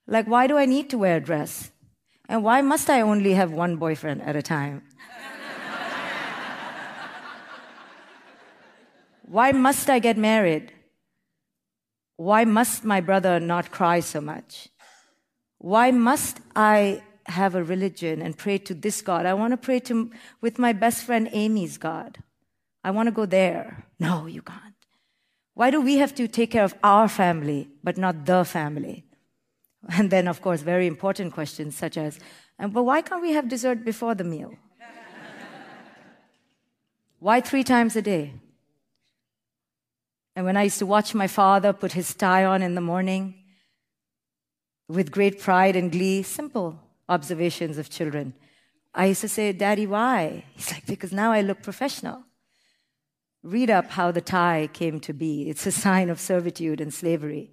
Like, 0.08 0.26
why 0.26 0.48
do 0.48 0.56
I 0.56 0.66
need 0.66 0.90
to 0.90 0.98
wear 0.98 1.18
a 1.18 1.20
dress? 1.20 1.70
And 2.28 2.42
why 2.42 2.62
must 2.62 2.90
I 2.90 3.00
only 3.00 3.34
have 3.34 3.52
one 3.52 3.76
boyfriend 3.76 4.22
at 4.22 4.34
a 4.34 4.42
time? 4.42 4.82
why 9.22 9.52
must 9.52 9.88
I 9.88 10.00
get 10.00 10.18
married? 10.18 10.72
Why 12.16 12.44
must 12.44 12.84
my 12.84 13.00
brother 13.00 13.38
not 13.38 13.70
cry 13.70 14.00
so 14.00 14.20
much? 14.20 14.68
Why 15.58 15.90
must 15.90 16.40
I 16.54 17.02
have 17.26 17.54
a 17.54 17.62
religion 17.62 18.22
and 18.22 18.36
pray 18.36 18.58
to 18.58 18.74
this 18.74 19.02
God? 19.02 19.26
I 19.26 19.34
want 19.34 19.52
to 19.52 19.56
pray 19.56 19.80
to, 19.80 20.10
with 20.40 20.58
my 20.58 20.72
best 20.72 21.04
friend 21.04 21.28
Amy's 21.32 21.76
God. 21.76 22.18
I 22.82 22.90
want 22.90 23.08
to 23.08 23.12
go 23.12 23.26
there. 23.26 23.86
No, 23.98 24.26
you 24.26 24.42
can't. 24.42 24.62
Why 25.54 25.70
do 25.70 25.80
we 25.80 25.96
have 25.96 26.14
to 26.16 26.28
take 26.28 26.52
care 26.52 26.64
of 26.64 26.74
our 26.82 27.08
family, 27.08 27.68
but 27.82 27.96
not 27.96 28.26
the 28.26 28.44
family? 28.44 29.04
And 29.88 30.10
then, 30.10 30.28
of 30.28 30.40
course, 30.40 30.62
very 30.62 30.86
important 30.86 31.32
questions 31.32 31.76
such 31.76 31.96
as, 31.96 32.18
but 32.58 32.82
why 32.82 33.02
can't 33.02 33.22
we 33.22 33.32
have 33.32 33.48
dessert 33.48 33.84
before 33.84 34.14
the 34.14 34.24
meal? 34.24 34.54
why 37.18 37.40
three 37.40 37.64
times 37.64 37.96
a 37.96 38.02
day? 38.02 38.34
And 40.36 40.44
when 40.44 40.58
I 40.58 40.64
used 40.64 40.78
to 40.80 40.86
watch 40.86 41.14
my 41.14 41.26
father 41.26 41.72
put 41.72 41.92
his 41.92 42.14
tie 42.14 42.44
on 42.44 42.62
in 42.62 42.74
the 42.74 42.82
morning 42.82 43.34
with 44.86 45.10
great 45.10 45.40
pride 45.40 45.74
and 45.74 45.90
glee, 45.90 46.22
simple 46.22 46.78
observations 47.08 47.78
of 47.78 47.88
children, 47.88 48.34
I 48.94 49.06
used 49.06 49.22
to 49.22 49.28
say, 49.28 49.52
Daddy, 49.52 49.86
why? 49.86 50.44
He's 50.54 50.70
like, 50.70 50.86
because 50.86 51.10
now 51.10 51.32
I 51.32 51.40
look 51.40 51.62
professional. 51.62 52.22
Read 53.42 53.70
up 53.70 53.90
how 53.92 54.10
the 54.10 54.20
tie 54.20 54.68
came 54.74 55.00
to 55.00 55.14
be. 55.14 55.48
It's 55.48 55.66
a 55.66 55.72
sign 55.72 56.10
of 56.10 56.20
servitude 56.20 56.82
and 56.82 56.92
slavery, 56.92 57.50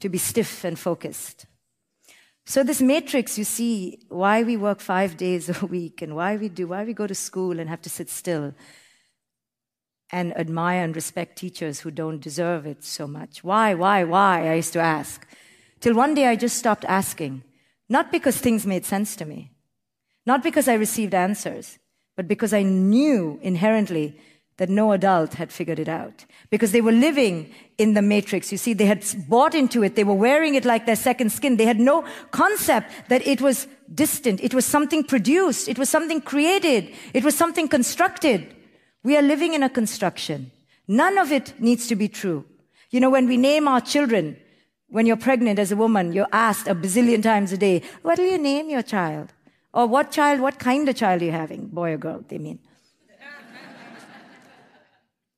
to 0.00 0.08
be 0.08 0.18
stiff 0.18 0.64
and 0.64 0.76
focused. 0.76 1.46
So 2.44 2.64
this 2.64 2.80
matrix, 2.80 3.38
you 3.38 3.44
see, 3.44 4.00
why 4.08 4.42
we 4.42 4.56
work 4.56 4.80
five 4.80 5.16
days 5.16 5.62
a 5.62 5.66
week 5.66 6.02
and 6.02 6.16
why 6.16 6.36
we 6.36 6.48
do, 6.48 6.68
why 6.68 6.84
we 6.84 6.92
go 6.92 7.06
to 7.06 7.14
school 7.14 7.60
and 7.60 7.68
have 7.68 7.82
to 7.82 7.90
sit 7.90 8.08
still 8.10 8.52
and 10.10 10.36
admire 10.36 10.84
and 10.84 10.94
respect 10.94 11.36
teachers 11.36 11.80
who 11.80 11.90
don't 11.90 12.20
deserve 12.20 12.66
it 12.66 12.84
so 12.84 13.06
much. 13.06 13.42
Why, 13.42 13.74
why, 13.74 14.04
why? 14.04 14.48
I 14.48 14.54
used 14.54 14.72
to 14.74 14.80
ask. 14.80 15.26
Till 15.80 15.94
one 15.94 16.14
day 16.14 16.26
I 16.26 16.36
just 16.36 16.56
stopped 16.56 16.84
asking. 16.84 17.42
Not 17.88 18.10
because 18.10 18.38
things 18.38 18.66
made 18.66 18.84
sense 18.84 19.16
to 19.16 19.24
me. 19.24 19.52
Not 20.24 20.42
because 20.42 20.68
I 20.68 20.74
received 20.74 21.14
answers, 21.14 21.78
but 22.16 22.26
because 22.26 22.52
I 22.52 22.62
knew 22.62 23.38
inherently 23.42 24.18
that 24.56 24.70
no 24.70 24.92
adult 24.92 25.34
had 25.34 25.52
figured 25.52 25.78
it 25.78 25.88
out 25.88 26.24
because 26.50 26.72
they 26.72 26.80
were 26.80 26.92
living 26.92 27.52
in 27.76 27.92
the 27.92 28.00
matrix. 28.00 28.50
You 28.50 28.58
see, 28.58 28.72
they 28.72 28.86
had 28.86 29.04
bought 29.28 29.54
into 29.54 29.82
it. 29.82 29.96
They 29.96 30.04
were 30.04 30.14
wearing 30.14 30.54
it 30.54 30.64
like 30.64 30.86
their 30.86 30.96
second 30.96 31.30
skin. 31.30 31.56
They 31.56 31.66
had 31.66 31.78
no 31.78 32.04
concept 32.30 32.90
that 33.08 33.26
it 33.26 33.42
was 33.42 33.66
distant. 33.94 34.42
It 34.42 34.54
was 34.54 34.64
something 34.64 35.04
produced. 35.04 35.68
It 35.68 35.78
was 35.78 35.90
something 35.90 36.22
created. 36.22 36.92
It 37.12 37.22
was 37.22 37.36
something 37.36 37.68
constructed. 37.68 38.54
We 39.06 39.16
are 39.16 39.22
living 39.22 39.54
in 39.54 39.62
a 39.62 39.70
construction. 39.70 40.50
None 40.88 41.16
of 41.16 41.30
it 41.30 41.54
needs 41.60 41.86
to 41.86 41.94
be 41.94 42.08
true. 42.08 42.44
You 42.90 42.98
know, 42.98 43.08
when 43.08 43.28
we 43.28 43.36
name 43.36 43.68
our 43.68 43.80
children, 43.80 44.36
when 44.88 45.06
you're 45.06 45.16
pregnant 45.16 45.60
as 45.60 45.70
a 45.70 45.76
woman, 45.76 46.12
you're 46.12 46.26
asked 46.32 46.66
a 46.66 46.74
bazillion 46.74 47.22
times 47.22 47.52
a 47.52 47.56
day, 47.56 47.82
what 48.02 48.18
will 48.18 48.26
you 48.26 48.36
name 48.36 48.68
your 48.68 48.82
child? 48.82 49.32
Or 49.72 49.86
what 49.86 50.10
child, 50.10 50.40
what 50.40 50.58
kind 50.58 50.88
of 50.88 50.96
child 50.96 51.22
are 51.22 51.24
you 51.24 51.30
having? 51.30 51.68
Boy 51.68 51.92
or 51.92 51.98
girl, 51.98 52.24
they 52.26 52.38
mean. 52.38 52.58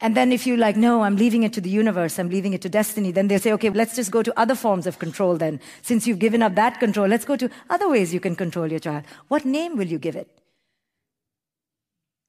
And 0.00 0.16
then 0.16 0.32
if 0.32 0.46
you're 0.46 0.56
like, 0.56 0.78
no, 0.78 1.02
I'm 1.02 1.16
leaving 1.16 1.42
it 1.42 1.52
to 1.52 1.60
the 1.60 1.68
universe, 1.68 2.18
I'm 2.18 2.30
leaving 2.30 2.54
it 2.54 2.62
to 2.62 2.70
destiny, 2.70 3.12
then 3.12 3.28
they 3.28 3.36
say, 3.36 3.52
okay, 3.52 3.68
let's 3.68 3.94
just 3.94 4.10
go 4.10 4.22
to 4.22 4.32
other 4.40 4.54
forms 4.54 4.86
of 4.86 4.98
control 4.98 5.36
then. 5.36 5.60
Since 5.82 6.06
you've 6.06 6.20
given 6.20 6.40
up 6.40 6.54
that 6.54 6.80
control, 6.80 7.06
let's 7.06 7.26
go 7.26 7.36
to 7.36 7.50
other 7.68 7.90
ways 7.90 8.14
you 8.14 8.20
can 8.20 8.34
control 8.34 8.70
your 8.70 8.80
child. 8.80 9.04
What 9.26 9.44
name 9.44 9.76
will 9.76 9.88
you 9.88 9.98
give 9.98 10.16
it? 10.16 10.30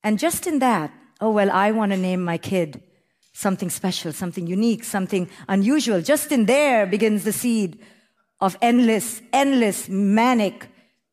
And 0.03 0.19
just 0.19 0.45
in 0.45 0.59
that, 0.59 0.91
oh, 1.21 1.31
well, 1.31 1.51
I 1.51 1.71
want 1.71 1.91
to 1.91 1.97
name 1.97 2.23
my 2.23 2.37
kid 2.37 2.81
something 3.33 3.69
special, 3.69 4.11
something 4.11 4.47
unique, 4.47 4.83
something 4.83 5.29
unusual. 5.47 6.01
Just 6.01 6.31
in 6.31 6.45
there 6.45 6.85
begins 6.85 7.23
the 7.23 7.31
seed 7.31 7.79
of 8.41 8.57
endless, 8.61 9.21
endless 9.31 9.87
manic 9.87 10.67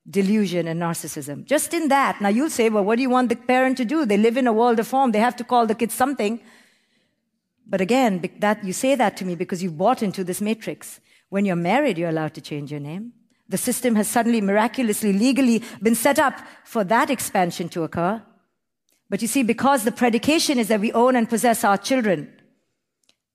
delusion 0.09 0.67
and 0.69 0.81
narcissism. 0.81 1.45
Just 1.45 1.75
in 1.75 1.89
that. 1.89 2.21
Now 2.21 2.29
you'll 2.29 2.51
say, 2.51 2.69
well, 2.69 2.85
what 2.85 2.97
do 2.97 3.03
you 3.03 3.11
want 3.11 3.29
the 3.29 3.37
parent 3.37 3.77
to 3.79 3.85
do? 3.85 4.05
They 4.05 4.17
live 4.17 4.37
in 4.37 4.47
a 4.47 4.53
world 4.53 4.79
of 4.79 4.87
form. 4.87 5.13
They 5.13 5.21
have 5.21 5.37
to 5.37 5.45
call 5.45 5.67
the 5.67 5.75
kid 5.75 5.93
something. 5.93 6.41
But 7.67 7.81
again, 7.81 8.23
that, 8.39 8.65
you 8.65 8.73
say 8.73 8.95
that 8.95 9.17
to 9.19 9.25
me 9.25 9.35
because 9.35 9.63
you've 9.63 9.79
bought 9.79 10.03
into 10.03 10.23
this 10.23 10.41
matrix. 10.41 11.01
When 11.29 11.45
you're 11.45 11.57
married, 11.57 11.99
you're 11.99 12.09
allowed 12.09 12.35
to 12.35 12.41
change 12.41 12.71
your 12.71 12.81
name. 12.81 13.13
The 13.49 13.59
system 13.59 13.95
has 13.97 14.09
suddenly 14.09 14.41
miraculously, 14.41 15.13
legally 15.13 15.63
been 15.83 15.95
set 15.95 16.19
up 16.19 16.39
for 16.65 16.85
that 16.85 17.11
expansion 17.11 17.69
to 17.71 17.85
occur. 17.85 18.23
But 19.09 19.23
you 19.23 19.29
see, 19.29 19.43
because 19.43 19.85
the 19.85 19.93
predication 19.93 20.59
is 20.59 20.69
that 20.69 20.81
we 20.81 20.93
own 20.93 21.15
and 21.15 21.29
possess 21.29 21.63
our 21.63 21.79
children, 21.79 22.33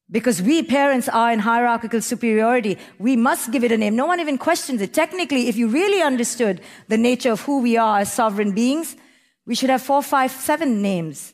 because 0.09 0.41
we 0.41 0.61
parents 0.63 1.07
are 1.07 1.31
in 1.31 1.39
hierarchical 1.39 2.01
superiority, 2.01 2.77
we 2.99 3.15
must 3.15 3.51
give 3.51 3.63
it 3.63 3.71
a 3.71 3.77
name. 3.77 3.95
No 3.95 4.05
one 4.05 4.19
even 4.19 4.37
questions 4.37 4.81
it. 4.81 4.93
Technically, 4.93 5.47
if 5.47 5.55
you 5.55 5.69
really 5.69 6.01
understood 6.01 6.59
the 6.89 6.97
nature 6.97 7.31
of 7.31 7.41
who 7.41 7.61
we 7.61 7.77
are 7.77 7.99
as 7.99 8.11
sovereign 8.11 8.51
beings, 8.51 8.97
we 9.45 9.55
should 9.55 9.69
have 9.69 9.81
four, 9.81 10.03
five, 10.03 10.31
seven 10.31 10.81
names 10.81 11.33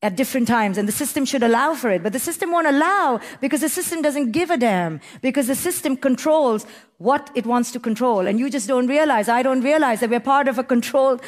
at 0.00 0.16
different 0.16 0.48
times, 0.48 0.78
and 0.78 0.88
the 0.88 0.92
system 0.92 1.24
should 1.24 1.42
allow 1.42 1.74
for 1.74 1.90
it. 1.90 2.02
But 2.02 2.12
the 2.12 2.18
system 2.18 2.50
won't 2.50 2.66
allow 2.66 3.20
because 3.40 3.60
the 3.60 3.68
system 3.68 4.02
doesn't 4.02 4.32
give 4.32 4.50
a 4.50 4.56
damn, 4.56 5.00
because 5.20 5.48
the 5.48 5.54
system 5.54 5.96
controls 5.96 6.66
what 6.98 7.30
it 7.34 7.46
wants 7.46 7.72
to 7.72 7.80
control. 7.80 8.26
And 8.26 8.38
you 8.38 8.50
just 8.50 8.68
don't 8.68 8.86
realize, 8.86 9.28
I 9.28 9.42
don't 9.42 9.60
realize 9.62 10.00
that 10.00 10.10
we're 10.10 10.20
part 10.20 10.48
of 10.48 10.58
a 10.58 10.64
controlled 10.64 11.22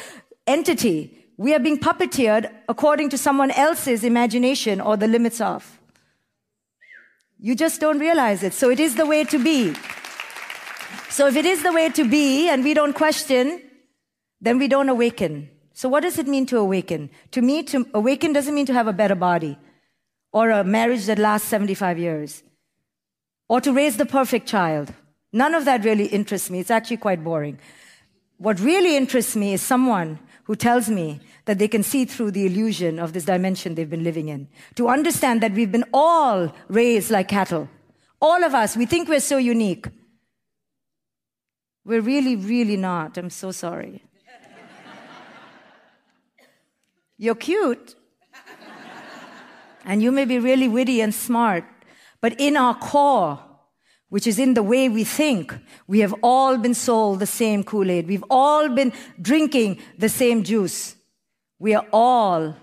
entity. 0.47 1.24
We 1.37 1.53
are 1.53 1.59
being 1.59 1.79
puppeteered 1.79 2.49
according 2.69 3.09
to 3.09 3.17
someone 3.17 3.51
else's 3.51 4.03
imagination 4.03 4.79
or 4.79 4.95
the 4.95 5.07
limits 5.07 5.41
of. 5.41 5.79
You 7.39 7.55
just 7.55 7.81
don't 7.81 7.99
realize 7.99 8.41
it. 8.43 8.53
So 8.53 8.69
it 8.69 8.79
is 8.79 8.95
the 8.95 9.05
way 9.05 9.25
to 9.25 9.43
be. 9.43 9.75
So 11.09 11.27
if 11.27 11.35
it 11.35 11.45
is 11.45 11.63
the 11.63 11.73
way 11.73 11.89
to 11.89 12.07
be 12.07 12.49
and 12.49 12.63
we 12.63 12.73
don't 12.73 12.93
question, 12.93 13.61
then 14.39 14.57
we 14.57 14.67
don't 14.67 14.89
awaken. 14.89 15.49
So 15.73 15.89
what 15.89 16.03
does 16.03 16.17
it 16.17 16.27
mean 16.27 16.45
to 16.47 16.57
awaken? 16.57 17.09
To 17.31 17.41
me, 17.41 17.63
to 17.63 17.85
awaken 17.93 18.31
doesn't 18.31 18.55
mean 18.55 18.65
to 18.67 18.73
have 18.73 18.87
a 18.87 18.93
better 18.93 19.15
body 19.15 19.57
or 20.31 20.49
a 20.49 20.63
marriage 20.63 21.05
that 21.05 21.19
lasts 21.19 21.47
75 21.49 21.99
years 21.99 22.43
or 23.49 23.59
to 23.61 23.73
raise 23.73 23.97
the 23.97 24.05
perfect 24.05 24.47
child. 24.47 24.93
None 25.33 25.53
of 25.53 25.65
that 25.65 25.83
really 25.83 26.05
interests 26.05 26.49
me. 26.49 26.59
It's 26.59 26.71
actually 26.71 26.97
quite 26.97 27.23
boring. 27.23 27.59
What 28.37 28.59
really 28.59 28.95
interests 28.95 29.35
me 29.35 29.53
is 29.53 29.61
someone 29.61 30.19
who 30.45 30.55
tells 30.55 30.89
me 30.89 31.19
that 31.45 31.59
they 31.59 31.67
can 31.67 31.83
see 31.83 32.05
through 32.05 32.31
the 32.31 32.45
illusion 32.45 32.99
of 32.99 33.13
this 33.13 33.25
dimension 33.25 33.75
they've 33.75 33.89
been 33.89 34.03
living 34.03 34.29
in. 34.29 34.47
To 34.75 34.87
understand 34.87 35.41
that 35.41 35.53
we've 35.53 35.71
been 35.71 35.85
all 35.93 36.53
raised 36.67 37.11
like 37.11 37.27
cattle. 37.27 37.67
All 38.21 38.43
of 38.43 38.53
us, 38.53 38.77
we 38.77 38.85
think 38.85 39.09
we're 39.09 39.19
so 39.19 39.37
unique. 39.37 39.87
We're 41.83 42.01
really, 42.01 42.35
really 42.35 42.77
not. 42.77 43.17
I'm 43.17 43.29
so 43.29 43.51
sorry. 43.51 44.03
You're 47.17 47.35
cute. 47.35 47.95
And 49.83 50.01
you 50.01 50.11
may 50.11 50.25
be 50.25 50.39
really 50.39 50.67
witty 50.67 51.01
and 51.01 51.13
smart, 51.13 51.63
but 52.19 52.39
in 52.39 52.57
our 52.57 52.73
core, 52.73 53.39
which 54.15 54.27
is 54.27 54.39
in 54.39 54.53
the 54.53 54.63
way 54.63 54.87
we 54.87 55.03
think. 55.03 55.53
We 55.87 55.99
have 55.99 56.15
all 56.23 56.57
been 56.57 56.73
sold 56.73 57.19
the 57.19 57.25
same 57.25 57.65
Kool-Aid. 57.65 58.07
We've 58.07 58.23
all 58.29 58.69
been 58.69 58.93
drinking 59.21 59.79
the 59.97 60.07
same 60.07 60.41
juice. 60.45 60.95
We 61.59 61.75
are 61.75 61.85
all 61.91 62.55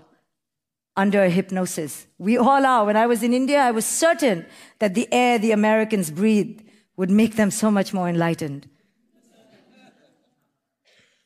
under 0.97 1.29
hypnosis. 1.29 2.07
We 2.17 2.39
all 2.39 2.65
are. 2.65 2.85
When 2.85 2.97
I 2.97 3.05
was 3.05 3.21
in 3.21 3.33
India, 3.35 3.59
I 3.61 3.69
was 3.69 3.85
certain 3.85 4.47
that 4.79 4.95
the 4.95 5.07
air 5.13 5.37
the 5.37 5.51
Americans 5.51 6.09
breathe 6.09 6.59
would 6.97 7.11
make 7.11 7.35
them 7.35 7.51
so 7.51 7.69
much 7.69 7.93
more 7.93 8.09
enlightened. 8.09 8.67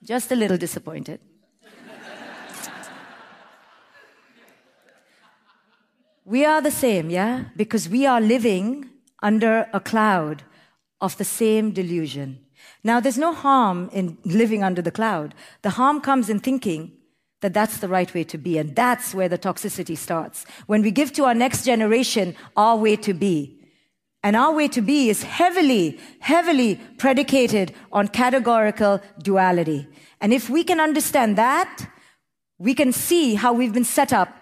Just 0.04 0.30
a 0.34 0.36
little 0.36 0.58
disappointed. 0.58 1.22
we 6.26 6.44
are 6.44 6.60
the 6.60 6.72
same, 6.86 7.10
yeah? 7.10 7.46
Because 7.56 7.88
we 7.88 8.06
are 8.06 8.20
living 8.20 8.90
under 9.21 9.67
a 9.73 9.80
cloud 9.80 10.43
of 11.01 11.17
the 11.17 11.25
same 11.25 11.71
delusion. 11.71 12.39
Now, 12.84 12.99
there's 12.99 13.17
no 13.17 13.34
harm 13.34 13.89
in 13.91 14.17
living 14.23 14.63
under 14.63 14.82
the 14.82 14.91
cloud. 14.91 15.36
The 15.62 15.71
harm 15.71 16.01
comes 16.01 16.30
in 16.30 16.39
thinking 16.39 16.91
that 17.41 17.53
that's 17.53 17.77
the 17.77 17.88
right 17.88 18.12
way 18.13 18.23
to 18.23 18.38
be. 18.38 18.58
And 18.58 18.75
that's 18.75 19.13
where 19.13 19.30
the 19.30 19.38
toxicity 19.38 19.97
starts. 19.97 20.45
When 20.65 20.82
we 20.82 20.91
give 20.91 21.13
to 21.13 21.25
our 21.25 21.36
next 21.36 21.65
generation 21.65 22.36
our 22.56 22.75
way 22.75 22.95
to 22.97 23.13
be. 23.13 23.60
And 24.23 24.36
our 24.36 24.51
way 24.51 24.67
to 24.69 24.82
be 24.82 25.10
is 25.10 25.23
heavily, 25.23 25.99
heavily 26.19 26.80
predicated 26.97 27.73
on 27.91 28.08
categorical 28.08 29.01
duality. 29.21 29.88
And 30.19 30.34
if 30.34 30.49
we 30.49 30.63
can 30.63 30.80
understand 30.80 31.38
that, 31.38 31.88
we 32.58 32.73
can 32.73 32.91
see 32.91 33.36
how 33.36 33.53
we've 33.53 33.73
been 33.73 33.84
set 33.84 34.12
up 34.12 34.36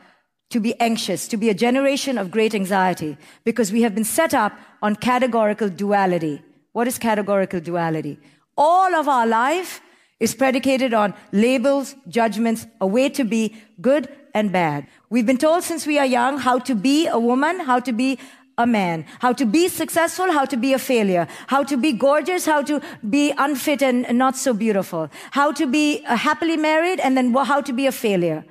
to 0.50 0.60
be 0.60 0.80
anxious, 0.80 1.28
to 1.28 1.38
be 1.38 1.50
a 1.50 1.54
generation 1.54 2.18
of 2.18 2.32
great 2.32 2.54
anxiety, 2.54 3.18
because 3.44 3.72
we 3.72 3.82
have 3.82 3.96
been 3.96 4.04
set 4.04 4.34
up 4.34 4.54
on 4.82 4.96
categorical 4.96 5.70
duality. 5.70 6.42
What 6.74 6.88
is 6.88 6.98
categorical 6.98 7.60
duality? 7.60 8.20
All 8.58 8.96
of 8.96 9.08
our 9.08 9.26
life 9.26 9.82
is 10.20 10.36
predicated 10.36 10.94
on 10.94 11.14
labels, 11.32 11.96
judgments, 12.08 12.68
a 12.80 12.88
way 12.88 13.10
to 13.10 13.24
be 13.24 13.56
good 13.82 14.08
and 14.34 14.52
bad. 14.52 14.88
We've 15.10 15.26
been 15.26 15.38
told 15.38 15.64
since 15.64 15.86
we 15.86 15.98
are 16.00 16.06
young 16.06 16.38
how 16.38 16.60
to 16.60 16.76
be 16.76 17.08
a 17.08 17.20
woman, 17.20 17.60
how 17.60 17.80
to 17.80 17.92
be 17.92 18.20
a 18.58 18.66
man, 18.66 19.06
how 19.20 19.34
to 19.34 19.46
be 19.46 19.68
successful, 19.68 20.32
how 20.32 20.46
to 20.46 20.56
be 20.56 20.72
a 20.72 20.80
failure, 20.80 21.28
how 21.48 21.64
to 21.64 21.76
be 21.76 21.92
gorgeous, 21.92 22.46
how 22.46 22.62
to 22.62 22.82
be 23.10 23.34
unfit 23.38 23.82
and 23.82 24.18
not 24.18 24.38
so 24.38 24.54
beautiful, 24.54 25.10
how 25.32 25.52
to 25.52 25.68
be 25.68 26.02
happily 26.04 26.56
married, 26.56 27.00
and 27.02 27.18
then 27.18 27.34
how 27.34 27.60
to 27.60 27.74
be 27.74 27.88
a 27.88 27.92
failure. 27.92 28.46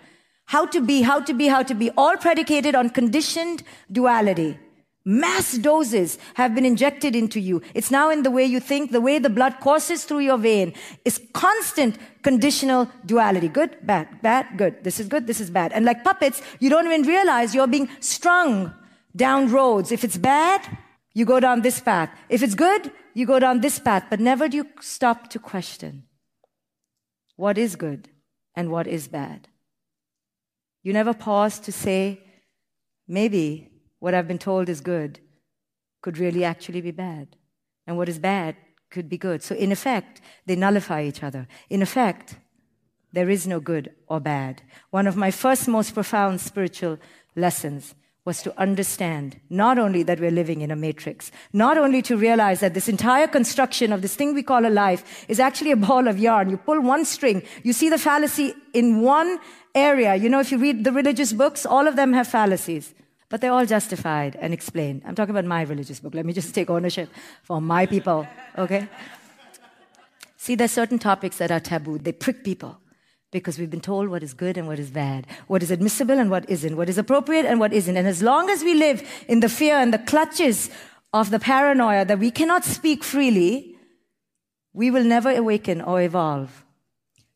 How 0.46 0.66
to 0.66 0.80
be, 0.80 1.02
how 1.02 1.20
to 1.20 1.32
be, 1.32 1.46
how 1.46 1.62
to 1.62 1.74
be, 1.74 1.90
all 1.96 2.16
predicated 2.16 2.74
on 2.74 2.90
conditioned 2.90 3.62
duality. 3.90 4.58
Mass 5.06 5.58
doses 5.58 6.18
have 6.34 6.54
been 6.54 6.64
injected 6.64 7.14
into 7.14 7.38
you. 7.38 7.60
It's 7.74 7.90
now 7.90 8.08
in 8.10 8.22
the 8.22 8.30
way 8.30 8.44
you 8.44 8.58
think, 8.58 8.90
the 8.90 9.02
way 9.02 9.18
the 9.18 9.28
blood 9.28 9.60
courses 9.60 10.04
through 10.04 10.20
your 10.20 10.38
vein 10.38 10.72
is 11.04 11.20
constant 11.34 11.98
conditional 12.22 12.90
duality. 13.04 13.48
Good, 13.48 13.76
bad, 13.82 14.22
bad, 14.22 14.56
good. 14.56 14.82
This 14.82 14.98
is 14.98 15.08
good, 15.08 15.26
this 15.26 15.40
is 15.40 15.50
bad. 15.50 15.72
And 15.72 15.84
like 15.84 16.04
puppets, 16.04 16.40
you 16.58 16.70
don't 16.70 16.86
even 16.86 17.02
realize 17.02 17.54
you're 17.54 17.66
being 17.66 17.90
strung 18.00 18.72
down 19.14 19.50
roads. 19.50 19.92
If 19.92 20.04
it's 20.04 20.16
bad, 20.16 20.62
you 21.12 21.26
go 21.26 21.38
down 21.38 21.60
this 21.60 21.80
path. 21.80 22.08
If 22.30 22.42
it's 22.42 22.54
good, 22.54 22.90
you 23.12 23.26
go 23.26 23.38
down 23.38 23.60
this 23.60 23.78
path. 23.78 24.04
But 24.08 24.20
never 24.20 24.48
do 24.48 24.56
you 24.56 24.66
stop 24.80 25.28
to 25.30 25.38
question 25.38 26.04
what 27.36 27.58
is 27.58 27.76
good 27.76 28.08
and 28.54 28.70
what 28.70 28.86
is 28.86 29.06
bad. 29.06 29.48
You 30.84 30.92
never 30.92 31.14
pause 31.14 31.58
to 31.60 31.72
say, 31.72 32.20
maybe 33.08 33.70
what 33.98 34.14
I've 34.14 34.28
been 34.28 34.38
told 34.38 34.68
is 34.68 34.80
good 34.80 35.18
could 36.02 36.18
really 36.18 36.44
actually 36.44 36.82
be 36.82 36.90
bad. 36.92 37.36
And 37.86 37.96
what 37.96 38.08
is 38.08 38.18
bad 38.18 38.54
could 38.90 39.08
be 39.08 39.18
good. 39.18 39.42
So 39.42 39.54
in 39.54 39.72
effect, 39.72 40.20
they 40.46 40.54
nullify 40.54 41.02
each 41.02 41.22
other. 41.22 41.48
In 41.70 41.80
effect, 41.82 42.36
there 43.12 43.30
is 43.30 43.46
no 43.46 43.60
good 43.60 43.94
or 44.08 44.20
bad. 44.20 44.62
One 44.90 45.06
of 45.06 45.16
my 45.16 45.30
first 45.30 45.66
most 45.66 45.94
profound 45.94 46.40
spiritual 46.40 46.98
lessons 47.34 47.94
was 48.26 48.42
to 48.42 48.58
understand 48.58 49.38
not 49.50 49.78
only 49.78 50.02
that 50.02 50.18
we're 50.18 50.30
living 50.30 50.62
in 50.62 50.70
a 50.70 50.76
matrix, 50.76 51.30
not 51.52 51.76
only 51.76 52.00
to 52.02 52.16
realize 52.16 52.60
that 52.60 52.74
this 52.74 52.88
entire 52.88 53.26
construction 53.26 53.92
of 53.92 54.02
this 54.02 54.16
thing 54.16 54.34
we 54.34 54.42
call 54.42 54.66
a 54.66 54.68
life 54.68 55.26
is 55.28 55.40
actually 55.40 55.70
a 55.70 55.76
ball 55.76 56.08
of 56.08 56.18
yarn. 56.18 56.48
You 56.48 56.56
pull 56.56 56.80
one 56.80 57.04
string, 57.04 57.42
you 57.62 57.72
see 57.72 57.88
the 57.90 57.98
fallacy 57.98 58.54
in 58.72 59.02
one 59.02 59.38
area. 59.74 60.14
You 60.14 60.28
know, 60.28 60.40
if 60.40 60.52
you 60.52 60.58
read 60.58 60.84
the 60.84 60.92
religious 60.92 61.32
books, 61.32 61.66
all 61.66 61.86
of 61.86 61.96
them 61.96 62.12
have 62.12 62.28
fallacies, 62.28 62.94
but 63.28 63.40
they're 63.40 63.52
all 63.52 63.66
justified 63.66 64.36
and 64.40 64.52
explained. 64.54 65.02
I'm 65.04 65.14
talking 65.14 65.34
about 65.34 65.44
my 65.44 65.62
religious 65.62 66.00
book. 66.00 66.14
Let 66.14 66.26
me 66.26 66.32
just 66.32 66.54
take 66.54 66.70
ownership 66.70 67.08
for 67.42 67.60
my 67.60 67.86
people, 67.86 68.26
okay? 68.56 68.88
See, 70.36 70.54
there's 70.54 70.72
certain 70.72 70.98
topics 70.98 71.38
that 71.38 71.50
are 71.50 71.60
taboo. 71.60 71.98
They 71.98 72.12
prick 72.12 72.44
people 72.44 72.78
because 73.30 73.58
we've 73.58 73.70
been 73.70 73.80
told 73.80 74.08
what 74.08 74.22
is 74.22 74.32
good 74.32 74.56
and 74.56 74.68
what 74.68 74.78
is 74.78 74.90
bad, 74.90 75.26
what 75.48 75.62
is 75.62 75.70
admissible 75.70 76.18
and 76.18 76.30
what 76.30 76.48
isn't, 76.48 76.76
what 76.76 76.88
is 76.88 76.98
appropriate 76.98 77.44
and 77.44 77.58
what 77.58 77.72
isn't. 77.72 77.96
And 77.96 78.06
as 78.06 78.22
long 78.22 78.48
as 78.48 78.62
we 78.62 78.74
live 78.74 79.02
in 79.26 79.40
the 79.40 79.48
fear 79.48 79.76
and 79.76 79.92
the 79.92 79.98
clutches 79.98 80.70
of 81.12 81.30
the 81.30 81.40
paranoia 81.40 82.04
that 82.04 82.18
we 82.18 82.30
cannot 82.30 82.64
speak 82.64 83.02
freely, 83.02 83.76
we 84.72 84.90
will 84.90 85.02
never 85.02 85.30
awaken 85.30 85.80
or 85.80 86.00
evolve. 86.00 86.64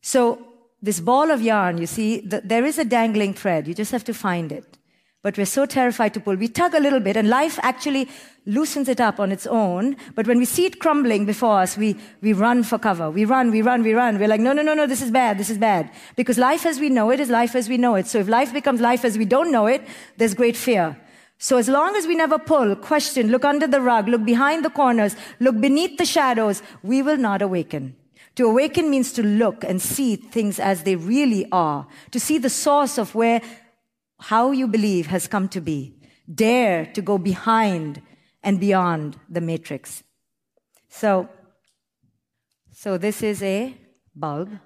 So 0.01 0.48
this 0.81 0.99
ball 0.99 1.31
of 1.31 1.41
yarn, 1.41 1.77
you 1.77 1.87
see, 1.87 2.21
the, 2.21 2.41
there 2.41 2.65
is 2.65 2.77
a 2.77 2.85
dangling 2.85 3.33
thread. 3.33 3.67
You 3.67 3.73
just 3.73 3.91
have 3.91 4.03
to 4.05 4.13
find 4.13 4.51
it. 4.51 4.77
But 5.21 5.37
we're 5.37 5.45
so 5.45 5.65
terrified 5.65 6.13
to 6.13 6.21
pull. 6.21 6.35
We 6.35 6.47
tug 6.47 6.73
a 6.73 6.79
little 6.79 7.01
bit 7.01 7.17
and 7.17 7.27
life 7.27 7.59
actually 7.61 8.07
loosens 8.45 8.87
it 8.87 9.01
up 9.01 9.19
on 9.19 9.33
its 9.33 9.45
own. 9.45 9.97
But 10.15 10.27
when 10.27 10.37
we 10.37 10.45
see 10.45 10.65
it 10.65 10.79
crumbling 10.79 11.25
before 11.25 11.59
us, 11.59 11.77
we, 11.77 11.97
we 12.21 12.31
run 12.31 12.63
for 12.63 12.79
cover. 12.79 13.11
We 13.11 13.25
run, 13.25 13.51
we 13.51 13.61
run, 13.61 13.83
we 13.83 13.93
run. 13.93 14.17
We're 14.17 14.29
like, 14.29 14.39
no, 14.39 14.53
no, 14.53 14.61
no, 14.61 14.73
no, 14.73 14.87
this 14.87 15.01
is 15.01 15.11
bad, 15.11 15.37
this 15.37 15.49
is 15.49 15.57
bad. 15.57 15.91
Because 16.15 16.37
life 16.37 16.65
as 16.65 16.79
we 16.79 16.87
know 16.87 17.11
it 17.11 17.19
is 17.19 17.29
life 17.29 17.53
as 17.53 17.67
we 17.67 17.77
know 17.77 17.95
it. 17.95 18.07
So 18.07 18.19
if 18.19 18.29
life 18.29 18.53
becomes 18.53 18.79
life 18.79 19.03
as 19.03 19.17
we 19.17 19.25
don't 19.25 19.51
know 19.51 19.67
it, 19.67 19.85
there's 20.15 20.33
great 20.33 20.55
fear. 20.55 20.97
So 21.37 21.57
as 21.57 21.67
long 21.67 21.97
as 21.97 22.07
we 22.07 22.15
never 22.15 22.39
pull, 22.39 22.77
question, 22.77 23.27
look 23.29 23.43
under 23.43 23.67
the 23.67 23.81
rug, 23.81 24.07
look 24.07 24.23
behind 24.23 24.63
the 24.63 24.69
corners, 24.69 25.17
look 25.41 25.59
beneath 25.59 25.97
the 25.97 26.05
shadows, 26.05 26.61
we 26.81 27.01
will 27.01 27.17
not 27.17 27.41
awaken. 27.41 27.95
To 28.39 28.45
awaken 28.45 28.89
means 28.89 29.11
to 29.13 29.21
look 29.21 29.65
and 29.65 29.81
see 29.81 30.15
things 30.15 30.61
as 30.61 30.83
they 30.83 30.95
really 30.95 31.45
are, 31.51 31.85
to 32.11 32.21
see 32.21 32.37
the 32.37 32.49
source 32.49 32.97
of 32.97 33.13
where 33.13 33.41
how 34.17 34.51
you 34.51 34.65
believe 34.65 35.07
has 35.07 35.27
come 35.27 35.49
to 35.49 35.59
be. 35.59 35.97
Dare 36.33 36.85
to 36.93 37.01
go 37.01 37.17
behind 37.17 38.01
and 38.41 38.57
beyond 38.57 39.17
the 39.27 39.41
matrix. 39.41 40.03
So, 40.87 41.27
so 42.71 42.97
this 42.97 43.21
is 43.21 43.43
a 43.43 43.75
bulb. 44.15 44.57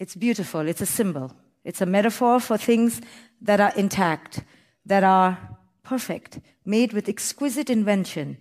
It's 0.00 0.16
beautiful. 0.16 0.66
It's 0.66 0.80
a 0.80 0.86
symbol. 0.86 1.30
It's 1.62 1.80
a 1.80 1.86
metaphor 1.86 2.40
for 2.40 2.58
things 2.58 3.00
that 3.40 3.60
are 3.60 3.72
intact, 3.76 4.42
that 4.84 5.04
are 5.04 5.38
perfect, 5.84 6.40
made 6.64 6.94
with 6.94 7.08
exquisite 7.08 7.70
invention. 7.70 8.38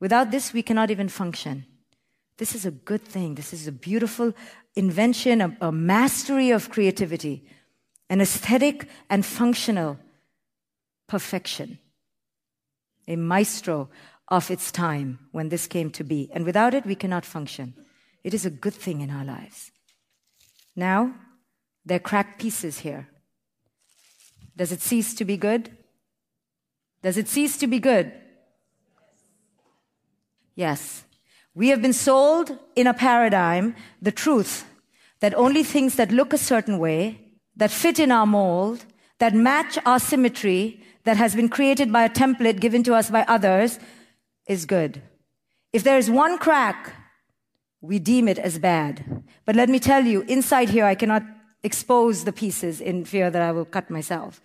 Without 0.00 0.30
this, 0.30 0.54
we 0.54 0.62
cannot 0.62 0.90
even 0.90 1.10
function. 1.10 1.66
This 2.38 2.54
is 2.54 2.64
a 2.64 2.70
good 2.70 3.02
thing. 3.02 3.34
This 3.34 3.52
is 3.52 3.66
a 3.66 3.72
beautiful 3.72 4.32
invention, 4.74 5.40
a, 5.40 5.56
a 5.60 5.72
mastery 5.72 6.50
of 6.50 6.70
creativity 6.70 7.44
an 8.10 8.20
aesthetic 8.20 8.88
and 9.10 9.24
functional 9.24 9.98
perfection, 11.06 11.78
a 13.06 13.16
maestro 13.16 13.88
of 14.28 14.50
its 14.50 14.70
time 14.72 15.18
when 15.32 15.48
this 15.48 15.66
came 15.66 15.90
to 15.90 16.04
be. 16.04 16.30
And 16.32 16.44
without 16.44 16.74
it, 16.74 16.86
we 16.86 16.94
cannot 16.94 17.24
function. 17.24 17.74
It 18.24 18.34
is 18.34 18.44
a 18.44 18.50
good 18.50 18.74
thing 18.74 19.00
in 19.00 19.10
our 19.10 19.24
lives. 19.24 19.70
Now, 20.74 21.14
there 21.84 21.96
are 21.96 22.00
cracked 22.00 22.40
pieces 22.40 22.80
here. 22.80 23.08
Does 24.56 24.72
it 24.72 24.82
cease 24.82 25.14
to 25.14 25.24
be 25.24 25.36
good? 25.36 25.70
Does 27.02 27.16
it 27.16 27.28
cease 27.28 27.56
to 27.58 27.66
be 27.66 27.78
good? 27.78 28.12
Yes. 30.54 31.04
We 31.58 31.70
have 31.70 31.82
been 31.82 31.92
sold 31.92 32.56
in 32.76 32.86
a 32.86 32.94
paradigm 32.94 33.74
the 34.00 34.12
truth 34.12 34.64
that 35.18 35.34
only 35.34 35.64
things 35.64 35.96
that 35.96 36.12
look 36.12 36.32
a 36.32 36.38
certain 36.38 36.78
way 36.78 37.18
that 37.56 37.72
fit 37.72 37.98
in 37.98 38.12
our 38.12 38.26
mold, 38.26 38.84
that 39.18 39.34
match 39.34 39.76
our 39.84 39.98
symmetry 39.98 40.80
that 41.02 41.16
has 41.16 41.34
been 41.34 41.48
created 41.48 41.92
by 41.92 42.04
a 42.04 42.08
template 42.08 42.60
given 42.60 42.84
to 42.84 42.94
us 42.94 43.10
by 43.10 43.22
others 43.22 43.80
is 44.46 44.66
good. 44.66 45.02
If 45.72 45.82
there 45.82 45.98
is 45.98 46.08
one 46.08 46.38
crack, 46.38 46.92
we 47.80 47.98
deem 47.98 48.28
it 48.28 48.38
as 48.38 48.60
bad. 48.60 49.24
But 49.44 49.56
let 49.56 49.68
me 49.68 49.80
tell 49.80 50.04
you, 50.04 50.20
inside 50.28 50.68
here, 50.68 50.84
I 50.84 50.94
cannot 50.94 51.24
expose 51.64 52.22
the 52.22 52.32
pieces 52.32 52.80
in 52.80 53.04
fear 53.04 53.32
that 53.32 53.42
I 53.42 53.50
will 53.50 53.64
cut 53.64 53.90
myself. 53.90 54.40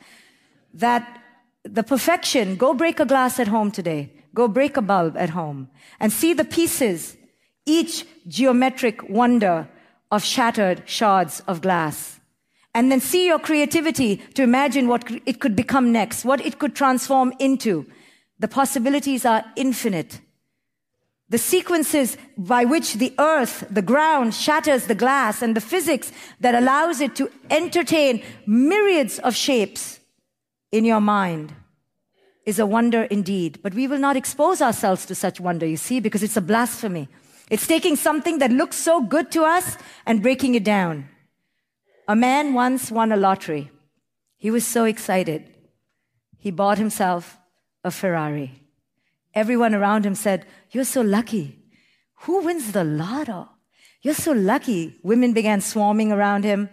That 0.74 1.22
the 1.64 1.84
perfection, 1.84 2.56
go 2.56 2.74
break 2.74 3.00
a 3.00 3.06
glass 3.06 3.40
at 3.40 3.50
home 3.50 3.70
today. 3.70 4.23
Go 4.34 4.48
break 4.48 4.78
a 4.78 4.82
bulb 4.82 5.16
at 5.18 5.32
home 5.32 5.70
and 6.00 6.12
see 6.12 6.34
the 6.34 6.46
pieces, 6.46 7.18
each 7.66 8.06
geometric 8.28 9.08
wonder 9.10 9.68
of 10.12 10.24
shattered 10.24 10.84
shards 10.86 11.42
of 11.48 11.62
glass 11.62 12.20
and 12.76 12.92
then 12.92 13.00
see 13.00 13.28
your 13.28 13.40
creativity 13.40 14.18
to 14.34 14.44
imagine 14.44 14.88
what 14.88 15.10
it 15.26 15.40
could 15.40 15.56
become 15.56 15.92
next, 15.92 16.26
what 16.26 16.44
it 16.44 16.58
could 16.60 16.76
transform 16.76 17.34
into. 17.40 17.86
The 18.40 18.48
possibilities 18.48 19.26
are 19.26 19.46
infinite. 19.56 20.20
The 21.30 21.38
sequences 21.38 22.18
by 22.38 22.66
which 22.66 22.96
the 22.96 23.14
earth, 23.20 23.66
the 23.70 23.82
ground 23.82 24.34
shatters 24.34 24.88
the 24.88 24.96
glass 24.96 25.42
and 25.42 25.56
the 25.56 25.62
physics 25.62 26.12
that 26.40 26.56
allows 26.56 27.00
it 27.00 27.16
to 27.16 27.30
entertain 27.50 28.24
myriads 28.46 29.20
of 29.20 29.36
shapes 29.36 30.00
in 30.72 30.84
your 30.86 31.02
mind 31.02 31.54
is 32.46 32.60
a 32.60 32.66
wonder 32.66 33.04
indeed. 33.04 33.60
But 33.62 33.74
we 33.74 33.88
will 33.88 34.00
not 34.00 34.18
expose 34.18 34.62
ourselves 34.62 35.06
to 35.06 35.16
such 35.16 35.40
wonder, 35.40 35.66
you 35.66 35.78
see, 35.78 36.00
because 36.00 36.24
it's 36.24 36.38
a 36.38 36.42
blasphemy. 36.42 37.08
It's 37.50 37.68
taking 37.68 37.96
something 37.96 38.40
that 38.40 38.52
looks 38.52 38.78
so 38.78 39.02
good 39.02 39.32
to 39.32 39.44
us 39.44 39.78
and 40.06 40.22
breaking 40.22 40.56
it 40.56 40.64
down. 40.64 41.10
A 42.08 42.16
man 42.16 42.54
once 42.54 42.92
won 42.92 43.12
a 43.12 43.18
lottery. 43.18 43.72
He 44.38 44.52
was 44.52 44.66
so 44.68 44.86
excited. 44.86 45.50
He 46.38 46.52
bought 46.52 46.78
himself 46.78 47.38
a 47.84 47.92
Ferrari. 47.92 48.64
Everyone 49.34 49.74
around 49.74 50.06
him 50.06 50.16
said, 50.16 50.46
You're 50.72 50.84
so 50.84 51.02
lucky. 51.02 51.60
Who 52.24 52.44
wins 52.44 52.72
the 52.72 52.84
lotto? 52.84 53.50
You're 54.02 54.14
so 54.14 54.34
lucky. 54.34 55.00
Women 55.04 55.34
began 55.34 55.62
swarming 55.62 56.12
around 56.12 56.44
him. 56.44 56.70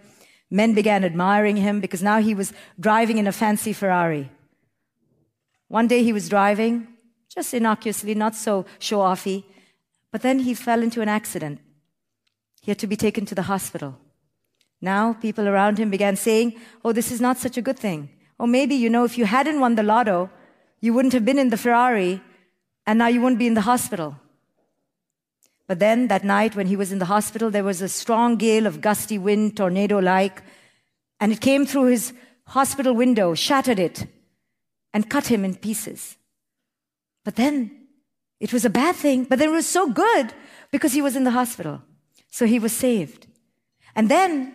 Men 0.51 0.75
began 0.75 1.05
admiring 1.05 1.57
him 1.57 1.81
because 1.81 2.03
now 2.03 2.21
he 2.21 2.35
was 2.35 2.53
driving 2.79 3.19
in 3.19 3.29
a 3.29 3.33
fancy 3.33 3.73
Ferrari. 3.73 4.31
One 5.71 5.87
day 5.87 6.03
he 6.03 6.13
was 6.13 6.29
driving, 6.29 6.89
just 7.33 7.55
innocuously, 7.55 8.17
not 8.17 8.35
so 8.35 8.67
show 8.81 8.99
offy, 8.99 9.45
but 10.11 10.21
then 10.21 10.41
he 10.41 10.53
fell 10.53 10.83
into 10.83 11.01
an 11.01 11.09
accident. 11.09 11.61
He 12.61 12.73
had 12.73 12.79
to 12.81 12.89
be 12.89 12.97
taken 12.97 13.25
to 13.27 13.37
the 13.37 13.43
hospital. 13.43 13.97
Now 14.81 15.13
people 15.13 15.47
around 15.47 15.79
him 15.79 15.89
began 15.89 16.17
saying, 16.17 16.57
Oh, 16.85 16.91
this 16.91 17.13
is 17.13 17.21
not 17.21 17.39
such 17.39 17.57
a 17.57 17.63
good 17.63 17.79
thing. 17.79 18.11
Or 18.37 18.49
maybe, 18.49 18.75
you 18.75 18.91
know, 18.91 19.05
if 19.05 19.17
you 19.17 19.27
hadn't 19.27 19.61
won 19.61 19.77
the 19.77 19.85
lotto, 19.85 20.29
you 20.81 20.93
wouldn't 20.93 21.13
have 21.13 21.25
been 21.25 21.39
in 21.39 21.51
the 21.51 21.57
Ferrari 21.57 22.21
and 22.85 22.99
now 22.99 23.07
you 23.07 23.21
wouldn't 23.21 23.39
be 23.39 23.47
in 23.47 23.55
the 23.55 23.61
hospital. 23.61 24.17
But 25.69 25.79
then 25.79 26.09
that 26.09 26.25
night 26.25 26.57
when 26.57 26.67
he 26.67 26.75
was 26.75 26.91
in 26.91 26.99
the 26.99 27.13
hospital, 27.15 27.49
there 27.49 27.63
was 27.63 27.81
a 27.81 27.89
strong 27.89 28.35
gale 28.35 28.67
of 28.67 28.81
gusty 28.81 29.19
wind, 29.19 29.57
tornado 29.57 30.01
like, 30.01 30.43
and 31.21 31.31
it 31.31 31.41
came 31.41 31.65
through 31.65 31.87
his 31.95 32.13
hospital 32.49 32.93
window, 32.93 33.35
shattered 33.35 33.79
it, 33.79 34.07
and 34.93 35.09
cut 35.09 35.27
him 35.27 35.45
in 35.45 35.55
pieces. 35.55 36.17
But 37.25 37.37
then 37.37 37.71
it 38.41 38.53
was 38.53 38.65
a 38.65 38.71
bad 38.71 38.97
thing, 38.97 39.25
but 39.25 39.39
then 39.39 39.51
it 39.51 39.53
was 39.53 39.67
so 39.67 39.91
good 39.91 40.33
because 40.71 40.93
he 40.93 41.03
was 41.03 41.17
in 41.17 41.25
the 41.25 41.31
hospital. 41.31 41.83
So 42.29 42.47
he 42.47 42.59
was 42.59 42.73
saved. 42.73 43.27
And 43.95 44.09
then 44.09 44.55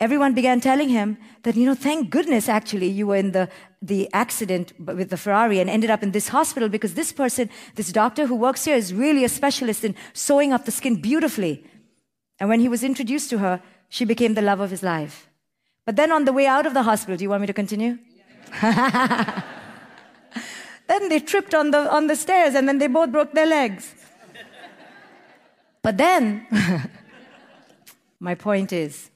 everyone 0.00 0.34
began 0.34 0.60
telling 0.60 0.88
him 0.88 1.16
that, 1.42 1.56
you 1.56 1.64
know, 1.64 1.74
thank 1.74 2.10
goodness 2.10 2.48
actually 2.48 2.88
you 2.88 3.06
were 3.06 3.16
in 3.16 3.32
the, 3.32 3.48
the 3.80 4.08
accident 4.12 4.72
with 4.78 5.10
the 5.10 5.16
Ferrari 5.16 5.60
and 5.60 5.70
ended 5.70 5.90
up 5.90 6.02
in 6.02 6.10
this 6.10 6.28
hospital 6.28 6.68
because 6.68 6.94
this 6.94 7.12
person, 7.12 7.48
this 7.76 7.92
doctor 7.92 8.26
who 8.26 8.34
works 8.34 8.64
here 8.64 8.76
is 8.76 8.92
really 8.92 9.24
a 9.24 9.28
specialist 9.28 9.84
in 9.84 9.94
sewing 10.12 10.52
up 10.52 10.64
the 10.64 10.72
skin 10.72 11.00
beautifully. 11.00 11.64
And 12.38 12.48
when 12.48 12.60
he 12.60 12.68
was 12.68 12.82
introduced 12.82 13.30
to 13.30 13.38
her, 13.38 13.62
she 13.88 14.04
became 14.04 14.34
the 14.34 14.42
love 14.42 14.60
of 14.60 14.70
his 14.70 14.82
life. 14.82 15.30
But 15.86 15.96
then 15.96 16.10
on 16.10 16.24
the 16.24 16.32
way 16.32 16.46
out 16.46 16.66
of 16.66 16.74
the 16.74 16.82
hospital, 16.82 17.16
do 17.16 17.22
you 17.22 17.30
want 17.30 17.42
me 17.42 17.46
to 17.46 17.52
continue? 17.52 17.98
then 20.86 21.08
they 21.08 21.20
tripped 21.20 21.54
on 21.54 21.70
the, 21.70 21.90
on 21.92 22.06
the 22.06 22.16
stairs 22.16 22.54
and 22.54 22.68
then 22.68 22.78
they 22.78 22.86
both 22.86 23.10
broke 23.10 23.32
their 23.32 23.46
legs. 23.46 23.94
But 25.82 25.98
then, 25.98 26.46
my 28.20 28.34
point 28.34 28.72
is, 28.72 29.10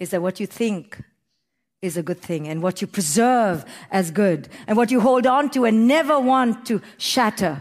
is 0.00 0.10
that 0.10 0.22
what 0.22 0.40
you 0.40 0.46
think 0.46 1.02
is 1.80 1.96
a 1.96 2.02
good 2.02 2.20
thing 2.20 2.48
and 2.48 2.62
what 2.62 2.80
you 2.80 2.86
preserve 2.86 3.64
as 3.90 4.10
good 4.10 4.48
and 4.66 4.76
what 4.76 4.90
you 4.90 5.00
hold 5.00 5.26
on 5.26 5.50
to 5.50 5.64
and 5.64 5.86
never 5.86 6.18
want 6.18 6.66
to 6.66 6.80
shatter 6.96 7.60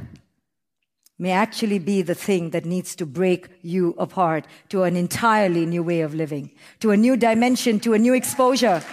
may 1.18 1.32
actually 1.32 1.78
be 1.78 2.02
the 2.02 2.16
thing 2.16 2.50
that 2.50 2.66
needs 2.66 2.96
to 2.96 3.06
break 3.06 3.48
you 3.62 3.94
apart 4.00 4.46
to 4.70 4.82
an 4.84 4.96
entirely 4.96 5.68
new 5.68 5.84
way 5.84 6.02
of 6.02 6.16
living, 6.16 6.50
to 6.80 6.90
a 6.90 6.98
new 6.98 7.16
dimension, 7.16 7.80
to 7.80 7.94
a 7.94 8.00
new 8.00 8.14
exposure. 8.14 8.84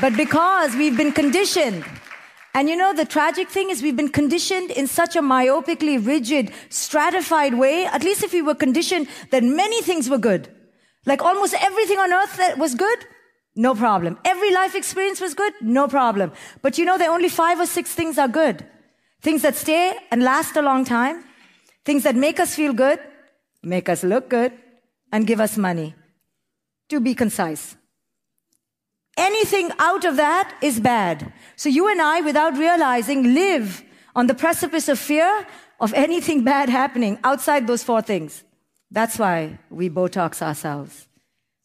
But 0.00 0.16
because 0.16 0.74
we've 0.74 0.96
been 0.96 1.12
conditioned, 1.12 1.84
and 2.54 2.68
you 2.68 2.76
know, 2.76 2.92
the 2.92 3.06
tragic 3.06 3.48
thing 3.48 3.70
is 3.70 3.82
we've 3.82 3.96
been 3.96 4.10
conditioned 4.10 4.70
in 4.70 4.86
such 4.86 5.16
a 5.16 5.22
myopically 5.22 6.04
rigid, 6.04 6.52
stratified 6.68 7.54
way, 7.54 7.86
at 7.86 8.04
least 8.04 8.22
if 8.22 8.32
we 8.32 8.42
were 8.42 8.54
conditioned 8.54 9.08
that 9.30 9.42
many 9.42 9.80
things 9.82 10.10
were 10.10 10.18
good. 10.18 10.48
Like 11.06 11.22
almost 11.22 11.54
everything 11.60 11.98
on 11.98 12.12
earth 12.12 12.36
that 12.36 12.58
was 12.58 12.74
good, 12.74 13.06
no 13.56 13.74
problem. 13.74 14.18
Every 14.24 14.52
life 14.52 14.74
experience 14.74 15.20
was 15.20 15.34
good, 15.34 15.54
no 15.62 15.88
problem. 15.88 16.32
But 16.60 16.76
you 16.76 16.84
know, 16.84 16.98
there 16.98 17.10
are 17.10 17.14
only 17.14 17.30
five 17.30 17.58
or 17.58 17.66
six 17.66 17.94
things 17.94 18.18
are 18.18 18.28
good. 18.28 18.64
Things 19.22 19.42
that 19.42 19.56
stay 19.56 19.94
and 20.10 20.22
last 20.22 20.56
a 20.56 20.62
long 20.62 20.84
time. 20.84 21.24
Things 21.84 22.02
that 22.04 22.16
make 22.16 22.38
us 22.38 22.54
feel 22.54 22.72
good, 22.72 23.00
make 23.62 23.88
us 23.88 24.04
look 24.04 24.28
good, 24.28 24.52
and 25.10 25.26
give 25.26 25.40
us 25.40 25.56
money. 25.56 25.94
To 26.90 27.00
be 27.00 27.14
concise. 27.14 27.76
Anything 29.16 29.70
out 29.78 30.04
of 30.04 30.16
that 30.16 30.54
is 30.62 30.80
bad. 30.80 31.32
So 31.56 31.68
you 31.68 31.88
and 31.88 32.00
I, 32.00 32.20
without 32.20 32.56
realizing, 32.56 33.34
live 33.34 33.82
on 34.14 34.26
the 34.26 34.34
precipice 34.34 34.88
of 34.88 34.98
fear 34.98 35.46
of 35.80 35.92
anything 35.94 36.44
bad 36.52 36.68
happening 36.68 37.18
outside 37.24 37.66
those 37.66 37.82
four 37.82 38.02
things. 38.02 38.44
That's 38.90 39.18
why 39.18 39.58
we 39.70 39.88
Botox 39.88 40.42
ourselves. 40.42 41.08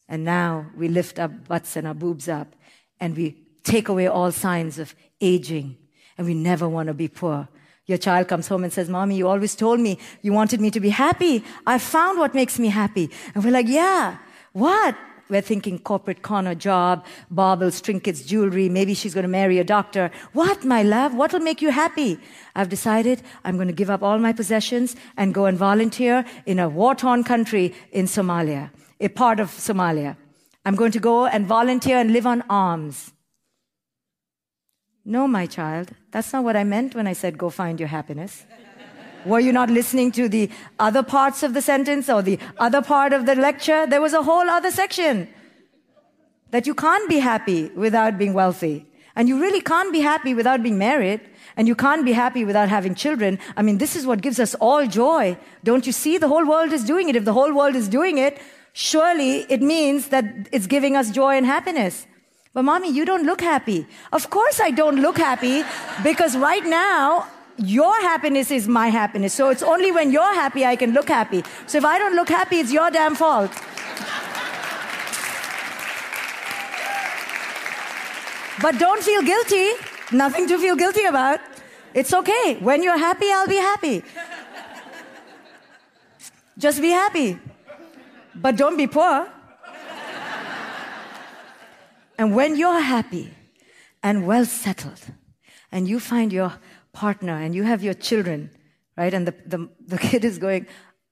And 0.08 0.24
now 0.24 0.66
we 0.74 0.88
lift 0.88 1.18
our 1.18 1.28
butts 1.28 1.76
and 1.76 1.86
our 1.86 1.94
boobs 1.94 2.28
up 2.28 2.54
and 2.98 3.14
we 3.16 3.36
take 3.62 3.88
away 3.88 4.06
all 4.06 4.32
signs 4.32 4.78
of 4.78 4.94
aging 5.20 5.76
and 6.16 6.26
we 6.26 6.34
never 6.34 6.66
want 6.68 6.88
to 6.88 6.94
be 6.94 7.08
poor. 7.08 7.48
Your 7.84 7.98
child 7.98 8.28
comes 8.28 8.48
home 8.48 8.64
and 8.64 8.72
says, 8.72 8.88
Mommy, 8.88 9.16
you 9.16 9.28
always 9.28 9.54
told 9.54 9.80
me 9.80 9.98
you 10.22 10.32
wanted 10.32 10.60
me 10.60 10.70
to 10.70 10.80
be 10.80 10.90
happy. 10.90 11.44
I 11.66 11.78
found 11.78 12.18
what 12.18 12.34
makes 12.34 12.58
me 12.58 12.68
happy. 12.68 13.10
And 13.34 13.44
we're 13.44 13.50
like, 13.50 13.68
Yeah, 13.68 14.18
what? 14.52 14.96
We're 15.28 15.42
thinking 15.42 15.78
corporate 15.78 16.22
corner 16.22 16.54
job, 16.54 17.04
baubles, 17.30 17.80
trinkets, 17.80 18.22
jewelry. 18.22 18.68
Maybe 18.68 18.94
she's 18.94 19.14
going 19.14 19.24
to 19.24 19.28
marry 19.28 19.58
a 19.58 19.64
doctor. 19.64 20.10
What, 20.32 20.64
my 20.64 20.82
love? 20.82 21.14
What 21.14 21.32
will 21.32 21.40
make 21.40 21.60
you 21.60 21.70
happy? 21.70 22.18
I've 22.54 22.68
decided 22.68 23.22
I'm 23.44 23.56
going 23.56 23.68
to 23.68 23.74
give 23.74 23.90
up 23.90 24.02
all 24.02 24.18
my 24.18 24.32
possessions 24.32 24.96
and 25.16 25.34
go 25.34 25.44
and 25.44 25.58
volunteer 25.58 26.24
in 26.46 26.58
a 26.58 26.68
war-torn 26.68 27.24
country 27.24 27.74
in 27.92 28.06
Somalia, 28.06 28.70
a 29.00 29.08
part 29.08 29.40
of 29.40 29.50
Somalia. 29.50 30.16
I'm 30.64 30.76
going 30.76 30.92
to 30.92 31.00
go 31.00 31.26
and 31.26 31.46
volunteer 31.46 31.98
and 31.98 32.12
live 32.12 32.26
on 32.26 32.42
alms. 32.48 33.12
No, 35.04 35.26
my 35.26 35.46
child, 35.46 35.92
that's 36.10 36.32
not 36.32 36.44
what 36.44 36.56
I 36.56 36.64
meant 36.64 36.94
when 36.94 37.06
I 37.06 37.14
said 37.14 37.38
go 37.38 37.48
find 37.48 37.80
your 37.80 37.88
happiness. 37.88 38.44
Were 39.28 39.40
you 39.40 39.52
not 39.52 39.68
listening 39.68 40.10
to 40.12 40.26
the 40.26 40.50
other 40.78 41.02
parts 41.02 41.42
of 41.42 41.52
the 41.52 41.60
sentence 41.60 42.08
or 42.08 42.22
the 42.22 42.38
other 42.58 42.80
part 42.80 43.12
of 43.12 43.26
the 43.26 43.34
lecture? 43.34 43.86
There 43.86 44.00
was 44.00 44.14
a 44.14 44.22
whole 44.22 44.48
other 44.48 44.70
section 44.70 45.28
that 46.50 46.66
you 46.66 46.74
can't 46.74 47.06
be 47.10 47.18
happy 47.18 47.68
without 47.76 48.16
being 48.16 48.32
wealthy. 48.32 48.86
And 49.14 49.28
you 49.28 49.38
really 49.38 49.60
can't 49.60 49.92
be 49.92 50.00
happy 50.00 50.32
without 50.32 50.62
being 50.62 50.78
married. 50.78 51.20
And 51.58 51.68
you 51.68 51.74
can't 51.74 52.06
be 52.06 52.12
happy 52.12 52.44
without 52.46 52.70
having 52.70 52.94
children. 52.94 53.38
I 53.54 53.60
mean, 53.62 53.76
this 53.76 53.96
is 53.96 54.06
what 54.06 54.22
gives 54.22 54.40
us 54.40 54.54
all 54.54 54.86
joy. 54.86 55.36
Don't 55.62 55.86
you 55.86 55.92
see? 55.92 56.16
The 56.16 56.28
whole 56.28 56.46
world 56.46 56.72
is 56.72 56.84
doing 56.84 57.10
it. 57.10 57.16
If 57.16 57.26
the 57.26 57.34
whole 57.34 57.52
world 57.52 57.76
is 57.76 57.88
doing 57.88 58.16
it, 58.16 58.40
surely 58.72 59.40
it 59.50 59.60
means 59.60 60.08
that 60.08 60.24
it's 60.52 60.66
giving 60.66 60.96
us 60.96 61.10
joy 61.10 61.36
and 61.36 61.44
happiness. 61.44 62.06
But 62.54 62.62
mommy, 62.62 62.90
you 62.90 63.04
don't 63.04 63.26
look 63.26 63.42
happy. 63.42 63.86
Of 64.10 64.30
course 64.30 64.58
I 64.58 64.70
don't 64.70 65.02
look 65.02 65.18
happy 65.18 65.64
because 66.02 66.34
right 66.36 66.64
now 66.64 67.26
your 67.58 68.00
happiness 68.00 68.50
is 68.50 68.68
my 68.68 68.88
happiness. 68.88 69.34
So 69.34 69.50
it's 69.50 69.62
only 69.62 69.92
when 69.92 70.10
you're 70.10 70.34
happy 70.34 70.64
I 70.64 70.76
can 70.76 70.92
look 70.92 71.08
happy. 71.08 71.42
So 71.66 71.78
if 71.78 71.84
I 71.84 71.98
don't 71.98 72.14
look 72.14 72.28
happy, 72.28 72.60
it's 72.60 72.72
your 72.72 72.90
damn 72.90 73.14
fault. 73.14 73.50
But 78.60 78.78
don't 78.78 79.02
feel 79.02 79.22
guilty. 79.22 79.70
Nothing 80.12 80.48
to 80.48 80.58
feel 80.58 80.76
guilty 80.76 81.04
about. 81.04 81.40
It's 81.94 82.12
okay. 82.12 82.56
When 82.60 82.82
you're 82.82 82.98
happy, 82.98 83.26
I'll 83.30 83.46
be 83.46 83.56
happy. 83.56 84.02
Just 86.56 86.80
be 86.80 86.90
happy. 86.90 87.38
But 88.34 88.56
don't 88.56 88.76
be 88.76 88.86
poor. 88.86 89.28
And 92.18 92.34
when 92.34 92.56
you're 92.56 92.80
happy 92.80 93.32
and 94.02 94.26
well 94.26 94.44
settled, 94.44 95.00
and 95.70 95.88
you 95.88 96.00
find 96.00 96.32
your 96.32 96.54
partner 96.92 97.34
and 97.34 97.54
you 97.54 97.62
have 97.64 97.82
your 97.82 97.94
children, 97.94 98.50
right? 98.96 99.12
And 99.12 99.26
the, 99.26 99.34
the, 99.46 99.68
the 99.86 99.98
kid 100.08 100.24
is 100.24 100.38
going, 100.38 100.66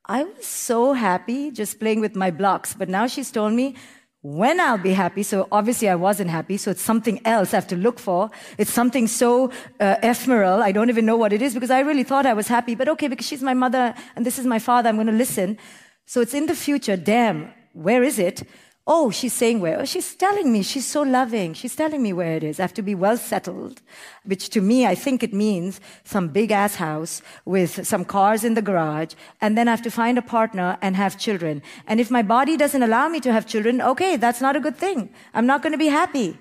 I 0.07 0.23
was 0.25 0.47
so 0.47 0.93
happy 0.93 1.51
just 1.51 1.81
playing 1.81 2.01
with 2.01 2.15
my 2.15 2.31
blocks, 2.31 2.75
but 2.75 2.89
now 2.89 3.07
she's 3.07 3.31
told 3.31 3.53
me 3.53 3.75
when 4.23 4.61
I'll 4.61 4.79
be 4.79 4.93
happy. 4.93 5.23
So 5.23 5.47
obviously 5.53 5.89
I 5.89 5.95
wasn't 5.95 6.31
happy. 6.31 6.57
So 6.57 6.71
it's 6.71 6.83
something 6.83 7.21
else 7.25 7.55
I 7.55 7.59
have 7.59 7.67
to 7.69 7.77
look 7.77 7.99
for. 7.99 8.31
It's 8.59 8.73
something 8.73 9.07
so 9.07 9.53
uh, 9.79 9.97
ephemeral. 10.03 10.63
I 10.63 10.73
don't 10.73 10.89
even 10.89 11.07
know 11.07 11.17
what 11.17 11.33
it 11.33 11.43
is 11.43 11.55
because 11.55 11.71
I 11.71 11.81
really 11.81 12.03
thought 12.03 12.27
I 12.27 12.35
was 12.35 12.49
happy. 12.49 12.75
But 12.75 12.89
okay, 12.89 13.09
because 13.09 13.27
she's 13.27 13.43
my 13.43 13.55
mother 13.55 13.95
and 14.17 14.27
this 14.27 14.39
is 14.39 14.47
my 14.47 14.59
father, 14.59 14.89
I'm 14.89 14.97
going 14.97 15.07
to 15.07 15.13
listen. 15.13 15.59
So 16.07 16.21
it's 16.21 16.35
in 16.35 16.47
the 16.47 16.57
future. 16.57 16.97
Damn, 16.97 17.53
where 17.73 18.03
is 18.03 18.19
it? 18.19 18.43
Oh, 18.89 19.11
she's 19.11 19.33
saying 19.33 19.59
where? 19.59 19.81
Oh, 19.81 19.85
she's 19.85 20.15
telling 20.15 20.53
me. 20.53 20.63
She's 20.63 20.87
so 20.87 21.03
loving. 21.03 21.55
She's 21.55 21.75
telling 21.75 22.03
me 22.03 22.13
where 22.13 22.37
it 22.37 22.45
is. 22.45 22.61
I 22.61 22.63
have 22.63 22.75
to 22.75 22.83
be 22.83 22.95
well 22.95 23.17
settled, 23.17 23.83
which 24.25 24.49
to 24.51 24.61
me, 24.61 24.87
I 24.87 24.95
think 24.95 25.25
it 25.25 25.35
means 25.35 25.81
some 26.05 26.29
big 26.29 26.53
ass 26.53 26.77
house 26.77 27.21
with 27.45 27.85
some 27.85 28.05
cars 28.05 28.45
in 28.45 28.55
the 28.55 28.63
garage. 28.63 29.15
And 29.41 29.59
then 29.59 29.67
I 29.67 29.73
have 29.73 29.83
to 29.83 29.91
find 29.91 30.17
a 30.19 30.23
partner 30.23 30.79
and 30.81 30.95
have 30.95 31.19
children. 31.19 31.63
And 31.89 31.99
if 31.99 32.13
my 32.13 32.23
body 32.23 32.57
doesn't 32.57 32.83
allow 32.83 33.09
me 33.09 33.19
to 33.21 33.33
have 33.33 33.45
children, 33.45 33.83
okay, 33.83 34.15
that's 34.17 34.41
not 34.41 34.55
a 34.55 34.61
good 34.61 34.77
thing. 34.77 35.11
I'm 35.35 35.47
not 35.47 35.63
going 35.63 35.73
to 35.73 35.79
be 35.79 35.89
happy. 35.89 36.39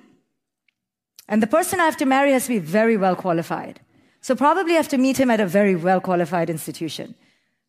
And 1.27 1.41
the 1.41 1.47
person 1.47 1.79
I 1.79 1.86
have 1.86 1.97
to 1.97 2.05
marry 2.05 2.31
has 2.31 2.43
to 2.43 2.49
be 2.49 2.60
very 2.60 2.95
well 2.95 3.15
qualified. 3.15 3.79
So 4.21 4.36
probably 4.36 4.73
I 4.73 4.77
have 4.77 4.89
to 4.89 4.99
meet 4.99 5.19
him 5.19 5.31
at 5.31 5.39
a 5.39 5.47
very 5.47 5.75
well 5.75 5.99
qualified 5.99 6.51
institution. 6.51 7.15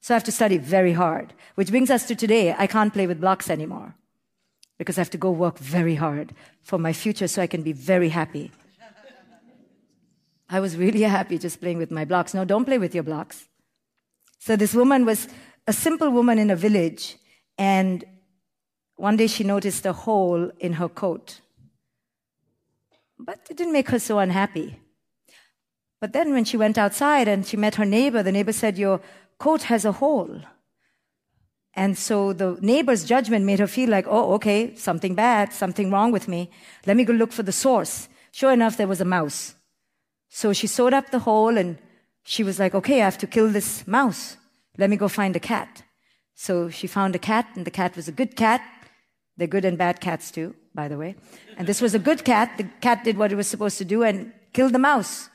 So 0.02 0.12
I 0.12 0.16
have 0.16 0.24
to 0.24 0.32
study 0.32 0.58
very 0.58 0.92
hard, 0.92 1.32
which 1.54 1.70
brings 1.70 1.90
us 1.90 2.06
to 2.08 2.14
today. 2.14 2.54
I 2.58 2.66
can't 2.66 2.92
play 2.92 3.06
with 3.06 3.22
blocks 3.22 3.48
anymore 3.48 3.94
because 4.78 4.98
I 4.98 5.00
have 5.00 5.10
to 5.10 5.18
go 5.18 5.30
work 5.30 5.58
very 5.58 5.94
hard 5.94 6.34
for 6.62 6.78
my 6.78 6.92
future 6.92 7.28
so 7.28 7.42
I 7.42 7.46
can 7.46 7.62
be 7.62 7.72
very 7.72 8.10
happy. 8.10 8.50
I 10.48 10.60
was 10.60 10.76
really 10.76 11.02
happy 11.18 11.38
just 11.38 11.60
playing 11.60 11.78
with 11.78 11.90
my 11.90 12.04
blocks. 12.04 12.34
No, 12.34 12.44
don't 12.44 12.64
play 12.64 12.78
with 12.78 12.94
your 12.94 13.04
blocks. 13.04 13.48
So 14.38 14.56
this 14.56 14.74
woman 14.74 15.04
was 15.04 15.28
a 15.66 15.72
simple 15.72 16.10
woman 16.10 16.38
in 16.38 16.50
a 16.50 16.56
village, 16.56 17.16
and 17.58 18.04
one 18.96 19.16
day 19.16 19.26
she 19.26 19.44
noticed 19.44 19.84
a 19.86 19.92
hole 19.92 20.50
in 20.60 20.74
her 20.74 20.88
coat. 20.88 21.40
But 23.18 23.46
it 23.50 23.56
didn't 23.56 23.72
make 23.72 23.88
her 23.88 23.98
so 23.98 24.18
unhappy. 24.18 24.78
But 26.00 26.12
then 26.12 26.32
when 26.32 26.44
she 26.44 26.56
went 26.56 26.78
outside 26.78 27.26
and 27.26 27.46
she 27.46 27.56
met 27.56 27.76
her 27.76 27.84
neighbor, 27.84 28.22
the 28.22 28.30
neighbor 28.30 28.52
said, 28.52 28.78
Your 28.78 29.00
coat 29.38 29.64
has 29.64 29.84
a 29.84 29.92
hole. 29.92 30.42
And 31.76 31.96
so 31.96 32.32
the 32.32 32.58
neighbor's 32.62 33.04
judgment 33.04 33.44
made 33.44 33.58
her 33.58 33.66
feel 33.66 33.90
like, 33.90 34.06
oh, 34.08 34.32
okay, 34.34 34.74
something 34.76 35.14
bad, 35.14 35.52
something 35.52 35.90
wrong 35.90 36.10
with 36.10 36.26
me. 36.26 36.50
Let 36.86 36.96
me 36.96 37.04
go 37.04 37.12
look 37.12 37.32
for 37.32 37.42
the 37.42 37.52
source. 37.52 38.08
Sure 38.32 38.52
enough, 38.52 38.78
there 38.78 38.88
was 38.88 39.02
a 39.02 39.04
mouse. 39.04 39.54
So 40.30 40.54
she 40.54 40.66
sewed 40.66 40.94
up 40.94 41.10
the 41.10 41.20
hole 41.20 41.58
and 41.58 41.78
she 42.24 42.42
was 42.42 42.58
like, 42.58 42.74
okay, 42.74 43.02
I 43.02 43.04
have 43.04 43.18
to 43.18 43.26
kill 43.26 43.50
this 43.50 43.86
mouse. 43.86 44.38
Let 44.78 44.88
me 44.88 44.96
go 44.96 45.08
find 45.08 45.36
a 45.36 45.40
cat. 45.40 45.82
So 46.34 46.70
she 46.70 46.86
found 46.86 47.14
a 47.14 47.18
cat 47.18 47.46
and 47.54 47.66
the 47.66 47.70
cat 47.70 47.94
was 47.94 48.08
a 48.08 48.12
good 48.12 48.36
cat. 48.36 48.62
They're 49.36 49.46
good 49.46 49.66
and 49.66 49.76
bad 49.76 50.00
cats 50.00 50.30
too, 50.30 50.54
by 50.74 50.88
the 50.88 50.96
way. 50.96 51.14
And 51.58 51.68
this 51.68 51.82
was 51.82 51.94
a 51.94 51.98
good 51.98 52.24
cat. 52.24 52.56
The 52.56 52.64
cat 52.80 53.04
did 53.04 53.18
what 53.18 53.32
it 53.32 53.36
was 53.36 53.48
supposed 53.48 53.76
to 53.78 53.84
do 53.84 54.02
and 54.02 54.32
killed 54.54 54.72
the 54.72 54.78
mouse. 54.78 55.28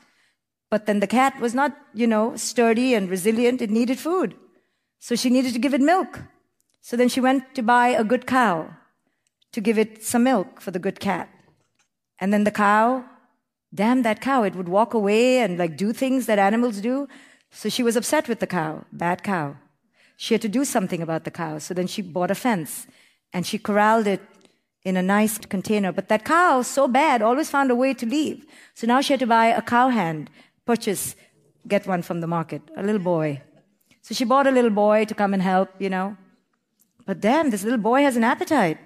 But 0.70 0.86
then 0.86 0.98
the 0.98 1.06
cat 1.06 1.38
was 1.40 1.54
not, 1.54 1.76
you 1.94 2.08
know, 2.08 2.34
sturdy 2.36 2.94
and 2.94 3.08
resilient. 3.08 3.62
It 3.62 3.70
needed 3.70 3.98
food. 3.98 4.34
So 5.02 5.16
she 5.16 5.30
needed 5.30 5.52
to 5.54 5.58
give 5.58 5.74
it 5.74 5.80
milk. 5.80 6.20
So 6.80 6.96
then 6.96 7.08
she 7.08 7.20
went 7.20 7.56
to 7.56 7.62
buy 7.62 7.88
a 7.88 8.04
good 8.04 8.24
cow 8.24 8.70
to 9.50 9.60
give 9.60 9.76
it 9.76 10.04
some 10.04 10.22
milk 10.22 10.60
for 10.60 10.70
the 10.70 10.78
good 10.78 11.00
cat. 11.00 11.28
And 12.20 12.32
then 12.32 12.44
the 12.44 12.52
cow, 12.52 13.04
damn 13.74 14.02
that 14.02 14.20
cow, 14.20 14.44
it 14.44 14.54
would 14.54 14.68
walk 14.68 14.94
away 14.94 15.40
and 15.40 15.58
like 15.58 15.76
do 15.76 15.92
things 15.92 16.26
that 16.26 16.38
animals 16.38 16.80
do. 16.80 17.08
So 17.50 17.68
she 17.68 17.82
was 17.82 17.96
upset 17.96 18.28
with 18.28 18.38
the 18.38 18.46
cow, 18.46 18.84
bad 18.92 19.24
cow. 19.24 19.56
She 20.16 20.34
had 20.34 20.42
to 20.42 20.48
do 20.48 20.64
something 20.64 21.02
about 21.02 21.24
the 21.24 21.32
cow. 21.32 21.58
So 21.58 21.74
then 21.74 21.88
she 21.88 22.00
bought 22.00 22.30
a 22.30 22.36
fence 22.36 22.86
and 23.32 23.44
she 23.44 23.58
corralled 23.58 24.06
it 24.06 24.22
in 24.84 24.96
a 24.96 25.02
nice 25.02 25.36
container. 25.36 25.90
But 25.90 26.10
that 26.10 26.24
cow, 26.24 26.62
so 26.62 26.86
bad, 26.86 27.22
always 27.22 27.50
found 27.50 27.72
a 27.72 27.74
way 27.74 27.92
to 27.94 28.06
leave. 28.06 28.46
So 28.74 28.86
now 28.86 29.00
she 29.00 29.14
had 29.14 29.20
to 29.20 29.26
buy 29.26 29.46
a 29.46 29.62
cow 29.62 29.88
hand, 29.88 30.30
purchase, 30.64 31.16
get 31.66 31.88
one 31.88 32.02
from 32.02 32.20
the 32.20 32.28
market, 32.28 32.62
a 32.76 32.84
little 32.84 33.02
boy. 33.02 33.42
So 34.02 34.14
she 34.14 34.24
bought 34.24 34.46
a 34.46 34.50
little 34.50 34.70
boy 34.70 35.04
to 35.06 35.14
come 35.14 35.32
and 35.32 35.42
help, 35.42 35.70
you 35.78 35.88
know. 35.88 36.16
But 37.06 37.20
damn, 37.20 37.50
this 37.50 37.62
little 37.64 37.78
boy 37.78 38.02
has 38.02 38.16
an 38.16 38.24
appetite. 38.24 38.78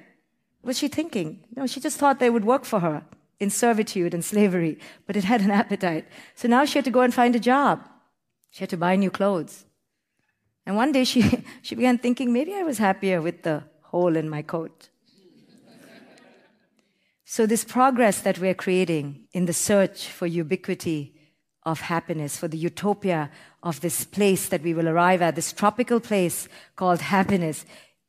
What 0.61 0.69
was 0.69 0.79
she 0.79 0.89
thinking? 0.89 1.45
No, 1.55 1.67
she 1.67 1.81
just 1.81 1.99
thought 1.99 2.19
they 2.19 2.31
would 2.31 2.45
work 2.45 2.65
for 2.65 2.81
her 2.81 3.05
in 3.39 3.51
servitude 3.51 4.15
and 4.15 4.25
slavery, 4.25 4.79
but 5.07 5.17
it 5.17 5.25
had 5.25 5.41
an 5.41 5.51
appetite. 5.63 6.07
So 6.35 6.49
now 6.49 6.65
she 6.65 6.79
had 6.79 6.85
to 6.85 6.91
go 6.91 7.01
and 7.01 7.13
find 7.13 7.35
a 7.35 7.41
job. 7.41 7.89
She 8.51 8.61
had 8.61 8.71
to 8.71 8.77
buy 8.77 8.97
new 8.97 9.11
clothes. 9.11 9.65
And 10.65 10.77
one 10.77 10.93
day 10.93 11.05
she, 11.05 11.45
she 11.63 11.75
began 11.75 11.99
thinking, 11.99 12.33
maybe 12.33 12.55
I 12.55 12.63
was 12.63 12.79
happier 12.79 13.23
with 13.23 13.43
the 13.43 13.65
hole 13.83 14.17
in 14.17 14.29
my 14.29 14.43
coat. 14.43 14.91
So, 17.29 17.45
this 17.45 17.65
progress 17.65 18.21
that 18.21 18.39
we're 18.39 18.55
creating 18.55 19.27
in 19.33 19.47
the 19.47 19.53
search 19.53 20.07
for 20.07 20.29
ubiquity 20.29 21.16
of 21.67 21.81
happiness, 21.81 22.39
for 22.39 22.49
the 22.49 22.57
utopia 22.57 23.31
of 23.63 23.81
this 23.81 24.05
place 24.05 24.49
that 24.49 24.63
we 24.63 24.73
will 24.73 24.89
arrive 24.89 25.21
at, 25.21 25.35
this 25.35 25.53
tropical 25.53 26.01
place 26.01 26.49
called 26.77 27.01
happiness, 27.01 27.67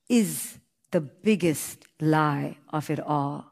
is 0.08 0.60
the 0.92 1.02
biggest 1.02 1.84
lie 2.00 2.56
of 2.70 2.90
it 2.90 3.00
all. 3.00 3.52